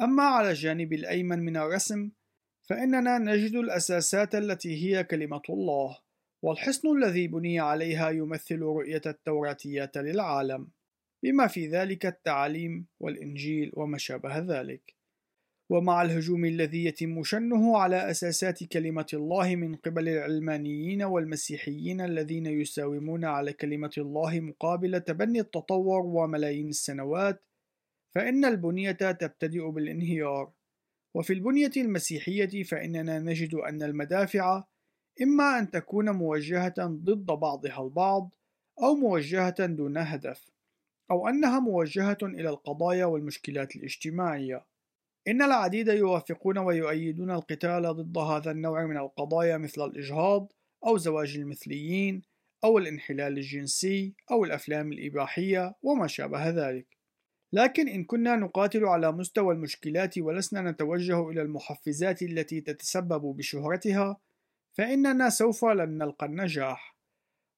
أما 0.00 0.22
على 0.22 0.50
الجانب 0.50 0.92
الأيمن 0.92 1.38
من 1.38 1.56
الرسم، 1.56 2.10
فإننا 2.62 3.18
نجد 3.18 3.54
الأساسات 3.54 4.34
التي 4.34 4.84
هي 4.84 5.04
كلمة 5.04 5.42
الله، 5.50 5.98
والحصن 6.42 6.96
الذي 6.96 7.28
بني 7.28 7.60
عليها 7.60 8.10
يمثل 8.10 8.58
رؤية 8.58 9.02
التوراتيات 9.06 9.96
للعالم 9.96 10.68
بما 11.22 11.46
في 11.46 11.68
ذلك 11.68 12.06
التعاليم 12.06 12.86
والإنجيل 13.00 13.70
وما 13.74 13.98
شابه 13.98 14.38
ذلك 14.38 14.94
ومع 15.70 16.02
الهجوم 16.02 16.44
الذي 16.44 16.84
يتم 16.84 17.22
شنه 17.22 17.78
على 17.78 18.10
أساسات 18.10 18.64
كلمة 18.64 19.06
الله 19.12 19.56
من 19.56 19.74
قبل 19.74 20.08
العلمانيين 20.08 21.02
والمسيحيين 21.02 22.00
الذين 22.00 22.46
يساومون 22.46 23.24
على 23.24 23.52
كلمة 23.52 23.92
الله 23.98 24.40
مقابل 24.40 25.00
تبني 25.00 25.40
التطور 25.40 26.06
وملايين 26.06 26.68
السنوات 26.68 27.42
فإن 28.14 28.44
البنية 28.44 28.92
تبتدئ 28.92 29.70
بالانهيار. 29.70 30.52
وفي 31.14 31.32
البنية 31.32 31.70
المسيحية 31.76 32.62
فإننا 32.62 33.18
نجد 33.18 33.54
أن 33.54 33.82
المدافع 33.82 34.64
إما 35.22 35.58
أن 35.58 35.70
تكون 35.70 36.10
موجهة 36.10 36.74
ضد 36.86 37.26
بعضها 37.26 37.82
البعض 37.82 38.30
أو 38.82 38.94
موجهة 38.94 39.66
دون 39.66 39.98
هدف 39.98 40.50
أو 41.10 41.28
أنها 41.28 41.60
موجهة 41.60 42.18
إلى 42.22 42.48
القضايا 42.48 43.04
والمشكلات 43.04 43.76
الاجتماعية. 43.76 44.64
إن 45.28 45.42
العديد 45.42 45.88
يوافقون 45.88 46.58
ويؤيدون 46.58 47.30
القتال 47.30 47.82
ضد 47.82 48.18
هذا 48.18 48.50
النوع 48.50 48.86
من 48.86 48.96
القضايا 48.96 49.58
مثل 49.58 49.84
الإجهاض 49.84 50.52
أو 50.86 50.96
زواج 50.96 51.36
المثليين 51.36 52.22
أو 52.64 52.78
الانحلال 52.78 53.38
الجنسي 53.38 54.14
أو 54.30 54.44
الأفلام 54.44 54.92
الإباحية 54.92 55.74
وما 55.82 56.06
شابه 56.06 56.48
ذلك. 56.48 56.86
لكن 57.52 57.88
إن 57.88 58.04
كنا 58.04 58.36
نقاتل 58.36 58.84
على 58.84 59.12
مستوى 59.12 59.54
المشكلات 59.54 60.18
ولسنا 60.18 60.70
نتوجه 60.70 61.28
إلى 61.28 61.42
المحفزات 61.42 62.22
التي 62.22 62.60
تتسبب 62.60 63.36
بشهرتها 63.36 64.20
فإننا 64.72 65.28
سوف 65.30 65.64
لن 65.64 65.98
نلقى 65.98 66.26
النجاح. 66.26 66.96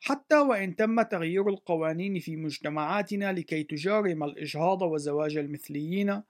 حتى 0.01 0.39
وإن 0.39 0.77
تم 0.77 1.03
تغيير 1.03 1.49
القوانين 1.49 2.19
في 2.19 2.37
مجتمعاتنا 2.37 3.33
لكي 3.33 3.63
تجارم 3.63 4.25
الإجهاض 4.25 4.83
وزواج 4.83 5.37
المثليين 5.37 6.23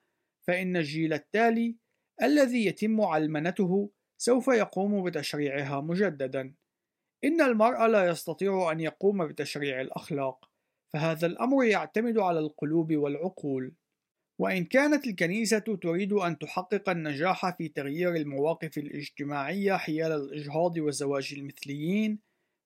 فإن 0.46 0.76
الجيل 0.76 1.12
التالي 1.12 1.76
الذي 2.22 2.66
يتم 2.66 3.00
علمنته 3.00 3.90
سوف 4.20 4.48
يقوم 4.48 5.04
بتشريعها 5.04 5.80
مجددا 5.80 6.54
إن 7.24 7.40
المرء 7.40 7.86
لا 7.86 8.08
يستطيع 8.08 8.72
أن 8.72 8.80
يقوم 8.80 9.26
بتشريع 9.26 9.80
الأخلاق 9.80 10.50
فهذا 10.92 11.26
الأمر 11.26 11.64
يعتمد 11.64 12.18
على 12.18 12.38
القلوب 12.38 12.96
والعقول 12.96 13.74
وإن 14.38 14.64
كانت 14.64 15.06
الكنيسة 15.06 15.58
تريد 15.58 16.12
أن 16.12 16.38
تحقق 16.38 16.90
النجاح 16.90 17.56
في 17.56 17.68
تغيير 17.68 18.16
المواقف 18.16 18.78
الاجتماعية 18.78 19.76
حيال 19.76 20.12
الإجهاض 20.12 20.78
وزواج 20.78 21.34
المثليين، 21.36 22.18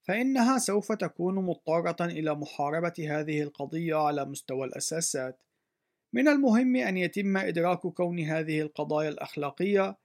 فإنها 0.08 0.58
سوف 0.58 0.92
تكون 0.92 1.34
مضطرة 1.34 2.04
إلى 2.06 2.34
محاربة 2.34 2.94
هذه 2.98 3.42
القضية 3.42 3.94
على 3.94 4.24
مستوى 4.24 4.66
الأساسات. 4.66 5.42
من 6.14 6.28
المهم 6.28 6.76
أن 6.76 6.96
يتم 6.96 7.36
إدراك 7.36 7.78
كون 7.78 8.20
هذه 8.20 8.60
القضايا 8.60 9.08
الأخلاقية 9.08 9.96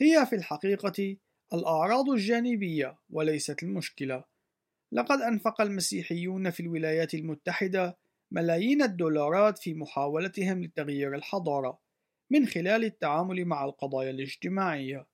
هي 0.00 0.26
في 0.26 0.36
الحقيقة 0.36 1.16
الأعراض 1.54 2.08
الجانبية 2.10 2.98
وليست 3.10 3.62
المشكلة. 3.62 4.24
لقد 4.92 5.20
أنفق 5.20 5.60
المسيحيون 5.60 6.50
في 6.50 6.60
الولايات 6.60 7.14
المتحدة 7.14 7.98
ملايين 8.32 8.82
الدولارات 8.82 9.58
في 9.58 9.74
محاولتهم 9.74 10.64
لتغيير 10.64 11.14
الحضارة 11.14 11.80
من 12.30 12.46
خلال 12.46 12.84
التعامل 12.84 13.44
مع 13.44 13.64
القضايا 13.64 14.10
الاجتماعية، 14.10 15.06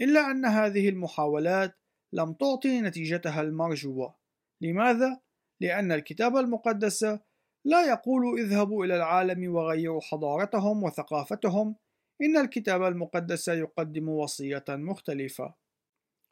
إلا 0.00 0.30
أن 0.30 0.44
هذه 0.44 0.88
المحاولات 0.88 1.78
لم 2.12 2.32
تعطي 2.32 2.80
نتيجتها 2.80 3.40
المرجوة. 3.40 4.16
لماذا؟ 4.60 5.20
لأن 5.60 5.92
الكتاب 5.92 6.36
المقدس 6.36 7.18
لا 7.66 7.82
يقول 7.88 8.40
اذهبوا 8.40 8.84
إلى 8.84 8.96
العالم 8.96 9.54
وغيروا 9.54 10.00
حضارتهم 10.00 10.82
وثقافتهم، 10.82 11.76
إن 12.22 12.36
الكتاب 12.36 12.82
المقدس 12.82 13.48
يقدم 13.48 14.08
وصية 14.08 14.64
مختلفة. 14.68 15.54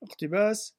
اقتباس: 0.03 0.77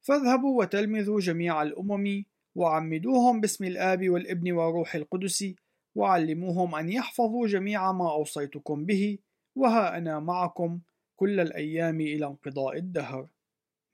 فاذهبوا 0.00 0.58
وتلمذوا 0.60 1.20
جميع 1.20 1.62
الأمم 1.62 2.24
وعمدوهم 2.54 3.40
باسم 3.40 3.64
الآب 3.64 4.08
والابن 4.08 4.52
والروح 4.52 4.94
القدس 4.94 5.54
وعلموهم 5.94 6.74
أن 6.74 6.88
يحفظوا 6.88 7.46
جميع 7.46 7.92
ما 7.92 8.12
أوصيتكم 8.12 8.84
به. 8.84 9.18
وها 9.56 9.98
أنا 9.98 10.18
معكم 10.18 10.80
كل 11.16 11.40
الأيام 11.40 12.00
إلى 12.00 12.26
انقضاء 12.26 12.76
الدهر. 12.76 13.28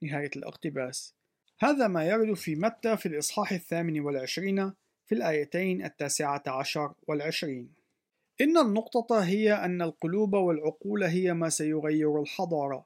نهاية 0.03 0.31
الاقتباس. 0.35 1.15
هذا 1.59 1.87
ما 1.87 2.03
يرد 2.05 2.33
في 2.33 2.55
متى 2.55 2.97
في 2.97 3.05
الإصحاح 3.05 3.51
الثامن 3.51 3.99
والعشرين 3.99 4.73
في 5.09 5.15
الآيتين 5.15 5.85
التاسعة 5.85 6.43
عشر 6.47 6.93
والعشرين. 7.07 7.73
إن 8.41 8.57
النقطة 8.57 9.19
هي 9.19 9.53
أن 9.53 9.81
القلوب 9.81 10.33
والعقول 10.33 11.03
هي 11.03 11.33
ما 11.33 11.49
سيغير 11.49 12.21
الحضارة. 12.21 12.85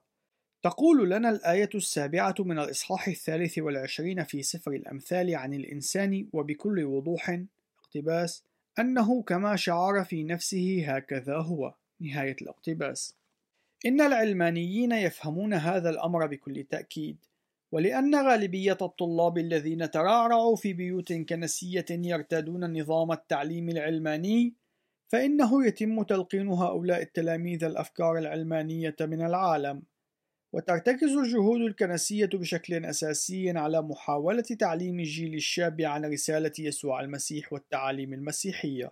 تقول 0.64 1.10
لنا 1.10 1.30
الآية 1.30 1.70
السابعة 1.76 2.36
من 2.40 2.60
الإصحاح 2.60 3.08
الثالث 3.08 3.58
والعشرين 3.58 4.24
في 4.24 4.44
سفر 4.44 4.72
الأمثال 4.72 5.36
عن 5.36 5.54
الإنسان 5.54 6.30
وبكل 6.34 6.84
وضوح 6.84 7.40
اقتباس 7.80 8.44
أنه 8.80 9.24
كما 9.24 9.56
شعر 9.56 10.04
في 10.04 10.24
نفسه 10.24 10.84
هكذا 10.88 11.38
هو. 11.38 11.74
نهاية 12.00 12.36
الاقتباس. 12.42 13.16
إن 13.86 14.02
العلمانيين 14.02 14.92
يفهمون 14.92 15.54
هذا 15.54 15.90
الأمر 15.90 16.28
بكل 16.28 16.64
تأكيد. 16.64 17.18
ولأن 17.74 18.16
غالبية 18.16 18.78
الطلاب 18.82 19.38
الذين 19.38 19.92
ترعرعوا 19.92 20.56
في 20.56 20.74
بيوت 20.74 21.14
كنسية 21.14 21.86
يرتادون 21.90 22.80
نظام 22.80 23.12
التعليم 23.12 23.70
العلماني 23.70 24.56
فإنه 25.12 25.66
يتم 25.68 26.04
تلقين 26.04 26.48
هؤلاء 26.48 27.02
التلاميذ 27.02 27.64
الأفكار 27.64 28.18
العلمانية 28.18 28.96
من 29.02 29.26
العالم. 29.26 29.84
وترتكز 30.54 31.18
الجهود 31.18 31.62
الكنسية 31.62 32.30
بشكل 32.34 32.86
أساسي 32.86 33.50
على 33.50 33.82
محاولة 33.82 34.42
تعليم 34.60 35.00
الجيل 35.00 35.34
الشاب 35.34 35.82
عن 35.82 36.06
رسالة 36.06 36.54
يسوع 36.60 37.02
المسيح 37.02 37.54
والتعاليم 37.54 38.14
المسيحية، 38.14 38.92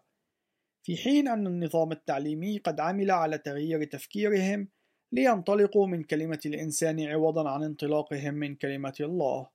في 0.84 0.98
حين 0.98 1.28
أن 1.28 1.48
النظام 1.48 1.92
التعليمي 1.92 2.58
قد 2.58 2.80
عمل 2.80 3.12
على 3.12 3.38
تغيير 3.38 3.84
تفكيرهم 3.84 4.68
لينطلقوا 5.14 5.88
من 5.88 6.04
كلمة 6.04 6.40
الإنسان 6.46 7.08
عوضًا 7.08 7.50
عن 7.50 7.64
انطلاقهم 7.64 8.34
من 8.34 8.56
كلمة 8.56 8.94
الله. 9.00 9.48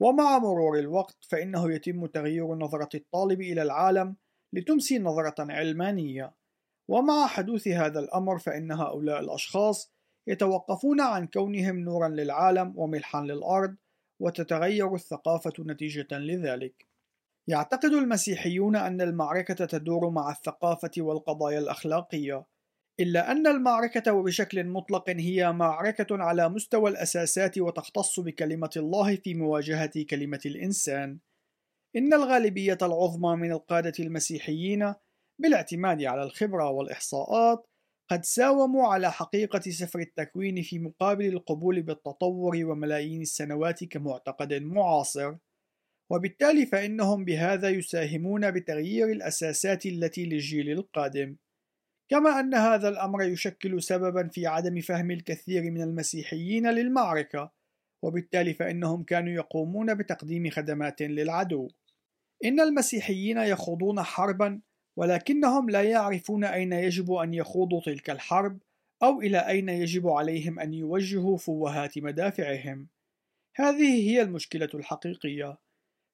ومع 0.00 0.38
مرور 0.38 0.78
الوقت 0.78 1.24
فإنه 1.28 1.72
يتم 1.72 2.06
تغيير 2.06 2.54
نظرة 2.54 2.88
الطالب 2.94 3.40
إلى 3.40 3.62
العالم 3.62 4.16
لتمسي 4.52 4.98
نظرة 4.98 5.34
علمانية، 5.38 6.34
ومع 6.88 7.26
حدوث 7.26 7.68
هذا 7.68 8.00
الأمر 8.00 8.38
فإن 8.38 8.72
هؤلاء 8.72 9.20
الأشخاص 9.20 9.92
يتوقفون 10.28 11.00
عن 11.00 11.26
كونهم 11.26 11.78
نورا 11.78 12.08
للعالم 12.08 12.72
وملحا 12.76 13.22
للأرض 13.22 13.76
وتتغير 14.20 14.94
الثقافة 14.94 15.52
نتيجة 15.60 16.18
لذلك. 16.18 16.86
يعتقد 17.48 17.92
المسيحيون 17.92 18.76
أن 18.76 19.00
المعركة 19.00 19.66
تدور 19.66 20.10
مع 20.10 20.30
الثقافة 20.30 20.90
والقضايا 20.98 21.58
الأخلاقية، 21.58 22.44
إلا 23.00 23.32
أن 23.32 23.46
المعركة 23.46 24.12
وبشكل 24.12 24.64
مطلق 24.64 25.10
هي 25.10 25.52
معركة 25.52 26.06
على 26.10 26.48
مستوى 26.48 26.90
الأساسات 26.90 27.58
وتختص 27.58 28.20
بكلمة 28.20 28.70
الله 28.76 29.16
في 29.16 29.34
مواجهة 29.34 30.04
كلمة 30.10 30.40
الإنسان. 30.46 31.18
إن 31.96 32.14
الغالبية 32.14 32.78
العظمى 32.82 33.36
من 33.36 33.52
القادة 33.52 33.92
المسيحيين 34.00 34.94
بالاعتماد 35.40 36.02
على 36.02 36.22
الخبرة 36.22 36.70
والإحصاءات 36.70 37.66
قد 38.10 38.24
ساوموا 38.24 38.88
على 38.88 39.12
حقيقة 39.12 39.60
سفر 39.60 39.98
التكوين 39.98 40.62
في 40.62 40.78
مقابل 40.78 41.26
القبول 41.26 41.82
بالتطور 41.82 42.56
وملايين 42.64 43.22
السنوات 43.22 43.84
كمعتقد 43.84 44.54
معاصر، 44.54 45.34
وبالتالي 46.10 46.66
فإنهم 46.66 47.24
بهذا 47.24 47.68
يساهمون 47.68 48.50
بتغيير 48.50 49.08
الأساسات 49.12 49.86
التي 49.86 50.26
للجيل 50.26 50.70
القادم. 50.70 51.36
كما 52.08 52.40
أن 52.40 52.54
هذا 52.54 52.88
الأمر 52.88 53.22
يشكل 53.22 53.82
سببا 53.82 54.28
في 54.28 54.46
عدم 54.46 54.80
فهم 54.80 55.10
الكثير 55.10 55.62
من 55.62 55.82
المسيحيين 55.82 56.70
للمعركة، 56.70 57.52
وبالتالي 58.02 58.54
فإنهم 58.54 59.02
كانوا 59.02 59.32
يقومون 59.32 59.94
بتقديم 59.94 60.50
خدمات 60.50 61.02
للعدو. 61.02 61.68
إن 62.44 62.60
المسيحيين 62.60 63.38
يخوضون 63.38 64.02
حربا 64.02 64.60
ولكنهم 64.96 65.70
لا 65.70 65.82
يعرفون 65.82 66.44
أين 66.44 66.72
يجب 66.72 67.12
أن 67.12 67.34
يخوضوا 67.34 67.80
تلك 67.80 68.10
الحرب 68.10 68.58
أو 69.02 69.20
إلى 69.20 69.48
أين 69.48 69.68
يجب 69.68 70.08
عليهم 70.08 70.60
أن 70.60 70.74
يوجهوا 70.74 71.36
فوهات 71.36 71.98
مدافعهم. 71.98 72.88
هذه 73.56 74.10
هي 74.10 74.22
المشكلة 74.22 74.68
الحقيقية. 74.74 75.58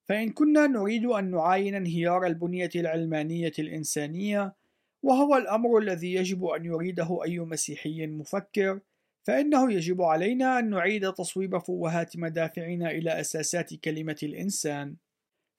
فإن 0.09 0.29
كنا 0.29 0.67
نريد 0.67 1.05
أن 1.05 1.31
نعاين 1.31 1.75
انهيار 1.75 2.25
البنية 2.25 2.69
العلمانية 2.75 3.51
الإنسانية، 3.59 4.55
وهو 5.03 5.37
الأمر 5.37 5.77
الذي 5.77 6.13
يجب 6.13 6.45
أن 6.45 6.65
يريده 6.65 7.19
أي 7.25 7.39
مسيحي 7.39 8.07
مفكر، 8.07 8.79
فإنه 9.23 9.73
يجب 9.73 10.01
علينا 10.01 10.59
أن 10.59 10.69
نعيد 10.69 11.13
تصويب 11.13 11.57
فوهات 11.57 12.17
مدافعنا 12.17 12.91
إلى 12.91 13.19
أساسات 13.19 13.73
كلمة 13.73 14.17
الإنسان. 14.23 14.95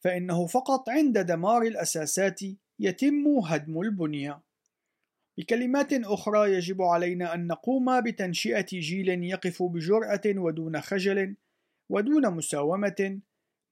فإنه 0.05 0.47
فقط 0.47 0.89
عند 0.89 1.19
دمار 1.19 1.63
الأساسات 1.63 2.41
يتم 2.79 3.29
هدم 3.45 3.81
البنية. 3.81 4.43
بكلمات 5.39 5.93
أخرى 5.93 6.55
يجب 6.55 6.83
علينا 6.83 7.35
أن 7.35 7.47
نقوم 7.47 8.01
بتنشئة 8.01 8.67
جيل 8.73 9.25
يقف 9.25 9.63
بجرأة 9.63 10.23
ودون 10.27 10.81
خجل 10.81 11.37
ودون 11.91 12.31
مساومة 12.31 13.21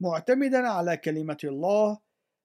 معتمدا 0.01 0.69
على 0.69 0.97
كلمة 0.97 1.37
الله 1.45 1.99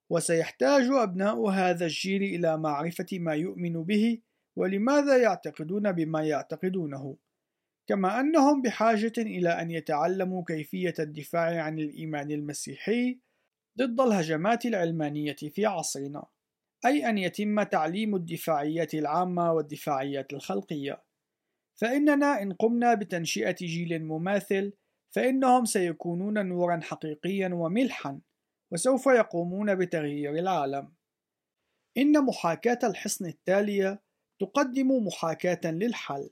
وسيحتاج 0.09 0.89
أبناء 0.91 1.49
هذا 1.49 1.85
الجيل 1.85 2.23
إلى 2.23 2.57
معرفة 2.57 3.05
ما 3.13 3.33
يؤمن 3.33 3.83
به 3.83 4.21
ولماذا 4.55 5.17
يعتقدون 5.17 5.91
بما 5.91 6.23
يعتقدونه. 6.23 7.17
كما 7.87 8.19
أنهم 8.19 8.61
بحاجة 8.61 9.13
إلى 9.17 9.49
أن 9.49 9.71
يتعلموا 9.71 10.43
كيفية 10.47 10.93
الدفاع 10.99 11.61
عن 11.63 11.79
الإيمان 11.79 12.31
المسيحي 12.31 13.19
ضد 13.77 14.01
الهجمات 14.01 14.65
العلمانية 14.65 15.35
في 15.35 15.65
عصرنا 15.65 16.25
أي 16.85 17.09
أن 17.09 17.17
يتم 17.17 17.63
تعليم 17.63 18.15
الدفاعيات 18.15 18.93
العامة 18.93 19.53
والدفاعيات 19.53 20.33
الخلقية. 20.33 21.03
فإننا 21.75 22.41
إن 22.41 22.53
قمنا 22.53 22.93
بتنشئة 22.93 23.55
جيل 23.61 24.05
مماثل 24.05 24.73
فإنهم 25.15 25.65
سيكونون 25.65 26.45
نورا 26.45 26.79
حقيقيا 26.83 27.49
وملحا. 27.53 28.19
وسوف 28.72 29.05
يقومون 29.05 29.76
بتغيير 29.76 30.32
العالم. 30.32 30.93
إن 31.97 32.26
محاكاة 32.26 32.80
الحصن 32.84 33.26
التالية 33.26 34.01
تقدم 34.39 35.07
محاكاة 35.07 35.72
للحل. 35.72 36.30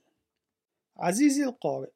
عزيزي 0.96 1.44
القارئ 1.44 1.90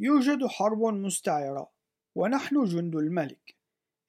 يوجد 0.00 0.46
حرب 0.46 0.82
مستعرة 0.82 1.70
ونحن 2.14 2.64
جند 2.64 2.96
الملك. 2.96 3.54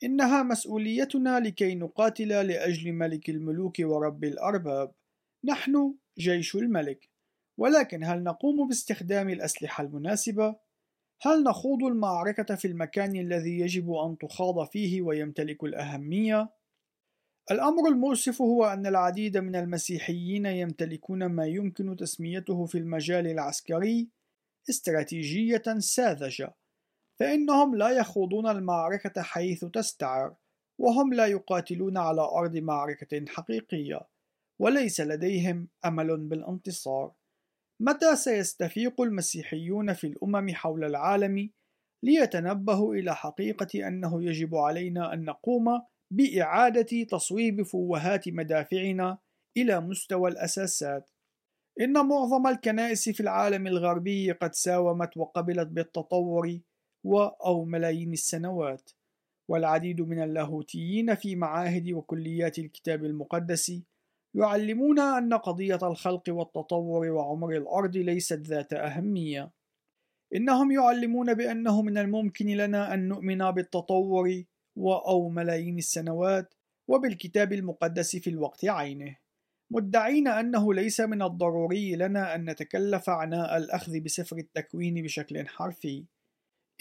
إنها 0.03 0.43
مسؤوليتنا 0.43 1.39
لكي 1.39 1.75
نقاتل 1.75 2.27
لأجل 2.27 2.93
ملك 2.93 3.29
الملوك 3.29 3.75
ورب 3.79 4.23
الأرباب. 4.23 4.91
نحن 5.43 5.93
جيش 6.17 6.55
الملك 6.55 7.09
ولكن 7.57 8.03
هل 8.03 8.23
نقوم 8.23 8.67
باستخدام 8.67 9.29
الأسلحة 9.29 9.83
المناسبة؟ 9.83 10.55
هل 11.21 11.43
نخوض 11.43 11.83
المعركة 11.83 12.55
في 12.55 12.67
المكان 12.67 13.15
الذي 13.15 13.59
يجب 13.59 13.91
أن 13.93 14.17
تخاض 14.17 14.67
فيه 14.67 15.01
ويمتلك 15.01 15.63
الأهمية؟ 15.63 16.49
الأمر 17.51 17.87
المؤسف 17.89 18.41
هو 18.41 18.65
أن 18.65 18.85
العديد 18.85 19.37
من 19.37 19.55
المسيحيين 19.55 20.45
يمتلكون 20.45 21.25
ما 21.25 21.45
يمكن 21.45 21.95
تسميته 21.95 22.65
في 22.65 22.77
المجال 22.77 23.27
العسكري 23.27 24.09
استراتيجية 24.69 25.63
ساذجة، 25.77 26.55
فإنهم 27.19 27.75
لا 27.75 27.89
يخوضون 27.89 28.47
المعركة 28.47 29.21
حيث 29.21 29.65
تستعر، 29.65 30.35
وهم 30.77 31.13
لا 31.13 31.25
يقاتلون 31.25 31.97
على 31.97 32.21
أرض 32.21 32.57
معركة 32.57 33.25
حقيقية، 33.27 34.01
وليس 34.59 35.01
لديهم 35.01 35.67
أمل 35.85 36.17
بالانتصار. 36.17 37.11
متى 37.81 38.15
سيستفيق 38.15 39.01
المسيحيون 39.01 39.93
في 39.93 40.07
الأمم 40.07 40.53
حول 40.53 40.83
العالم 40.83 41.49
ليتنبهوا 42.03 42.95
إلى 42.95 43.15
حقيقة 43.15 43.87
أنه 43.87 44.23
يجب 44.23 44.55
علينا 44.55 45.13
أن 45.13 45.25
نقوم 45.25 45.81
بإعادة 46.11 47.03
تصويب 47.03 47.61
فوهات 47.61 48.29
مدافعنا 48.29 49.17
إلى 49.57 49.79
مستوى 49.79 50.31
الأساسات. 50.31 51.09
إن 51.81 51.93
معظم 52.07 52.47
الكنائس 52.47 53.09
في 53.09 53.19
العالم 53.19 53.67
الغربي 53.67 54.31
قد 54.31 54.53
ساومت 54.53 55.17
وقبلت 55.17 55.67
بالتطور 55.67 56.59
و 57.05 57.19
أو 57.23 57.65
ملايين 57.65 58.13
السنوات، 58.13 58.91
والعديد 59.49 60.01
من 60.01 60.23
اللاهوتيين 60.23 61.15
في 61.15 61.35
معاهد 61.35 61.91
وكليات 61.91 62.59
الكتاب 62.59 63.05
المقدس 63.05 63.81
يعلمون 64.35 64.99
أن 64.99 65.33
قضية 65.33 65.79
الخلق 65.83 66.23
والتطور 66.29 67.07
وعمر 67.07 67.51
الأرض 67.57 67.97
ليست 67.97 68.39
ذات 68.39 68.73
أهمية. 68.73 69.51
إنهم 70.35 70.71
يعلمون 70.71 71.33
بأنه 71.33 71.81
من 71.81 71.97
الممكن 71.97 72.45
لنا 72.47 72.93
أن 72.93 73.07
نؤمن 73.07 73.51
بالتطور 73.51 74.43
و 74.75 74.93
أو 74.93 75.29
ملايين 75.29 75.77
السنوات 75.77 76.53
وبالكتاب 76.87 77.53
المقدس 77.53 78.15
في 78.15 78.29
الوقت 78.29 78.65
عينه، 78.65 79.17
مدعين 79.71 80.27
أنه 80.27 80.73
ليس 80.73 80.99
من 80.99 81.21
الضروري 81.21 81.95
لنا 81.95 82.35
أن 82.35 82.49
نتكلف 82.49 83.09
عناء 83.09 83.57
الأخذ 83.57 83.99
بسفر 83.99 84.37
التكوين 84.37 85.03
بشكل 85.03 85.47
حرفي. 85.47 86.05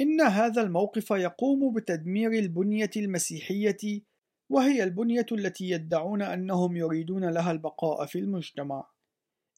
إن 0.01 0.21
هذا 0.21 0.63
الموقف 0.63 1.11
يقوم 1.11 1.75
بتدمير 1.75 2.33
البنية 2.33 2.91
المسيحية 2.97 4.03
وهي 4.51 4.83
البنية 4.83 5.27
التي 5.33 5.71
يدعون 5.71 6.23
أنهم 6.23 6.77
يريدون 6.77 7.25
لها 7.25 7.53
البقاء 7.53 8.07
في 8.07 8.19
المجتمع. 8.19 8.87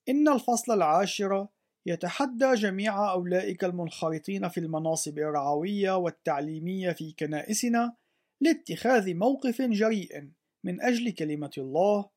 إن 0.08 0.28
الفصل 0.28 0.72
العاشر 0.72 1.46
يتحدى 1.86 2.54
جميع 2.54 3.12
أولئك 3.12 3.64
المنخرطين 3.64 4.48
في 4.48 4.60
المناصب 4.60 5.18
الرعوية 5.18 5.96
والتعليمية 5.96 6.92
في 6.92 7.12
كنائسنا 7.12 7.94
لاتخاذ 8.40 9.14
موقف 9.14 9.62
جريء 9.62 10.30
من 10.64 10.82
أجل 10.82 11.10
كلمة 11.10 11.50
الله، 11.58 12.08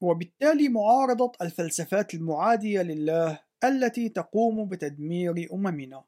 وبالتالي 0.00 0.68
معارضة 0.68 1.32
الفلسفات 1.42 2.14
المعادية 2.14 2.82
لله 2.82 3.40
التي 3.64 4.08
تقوم 4.08 4.68
بتدمير 4.68 5.48
أممنا. 5.52 6.04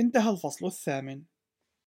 انتهى 0.00 0.30
الفصل 0.30 0.66
الثامن. 0.66 1.22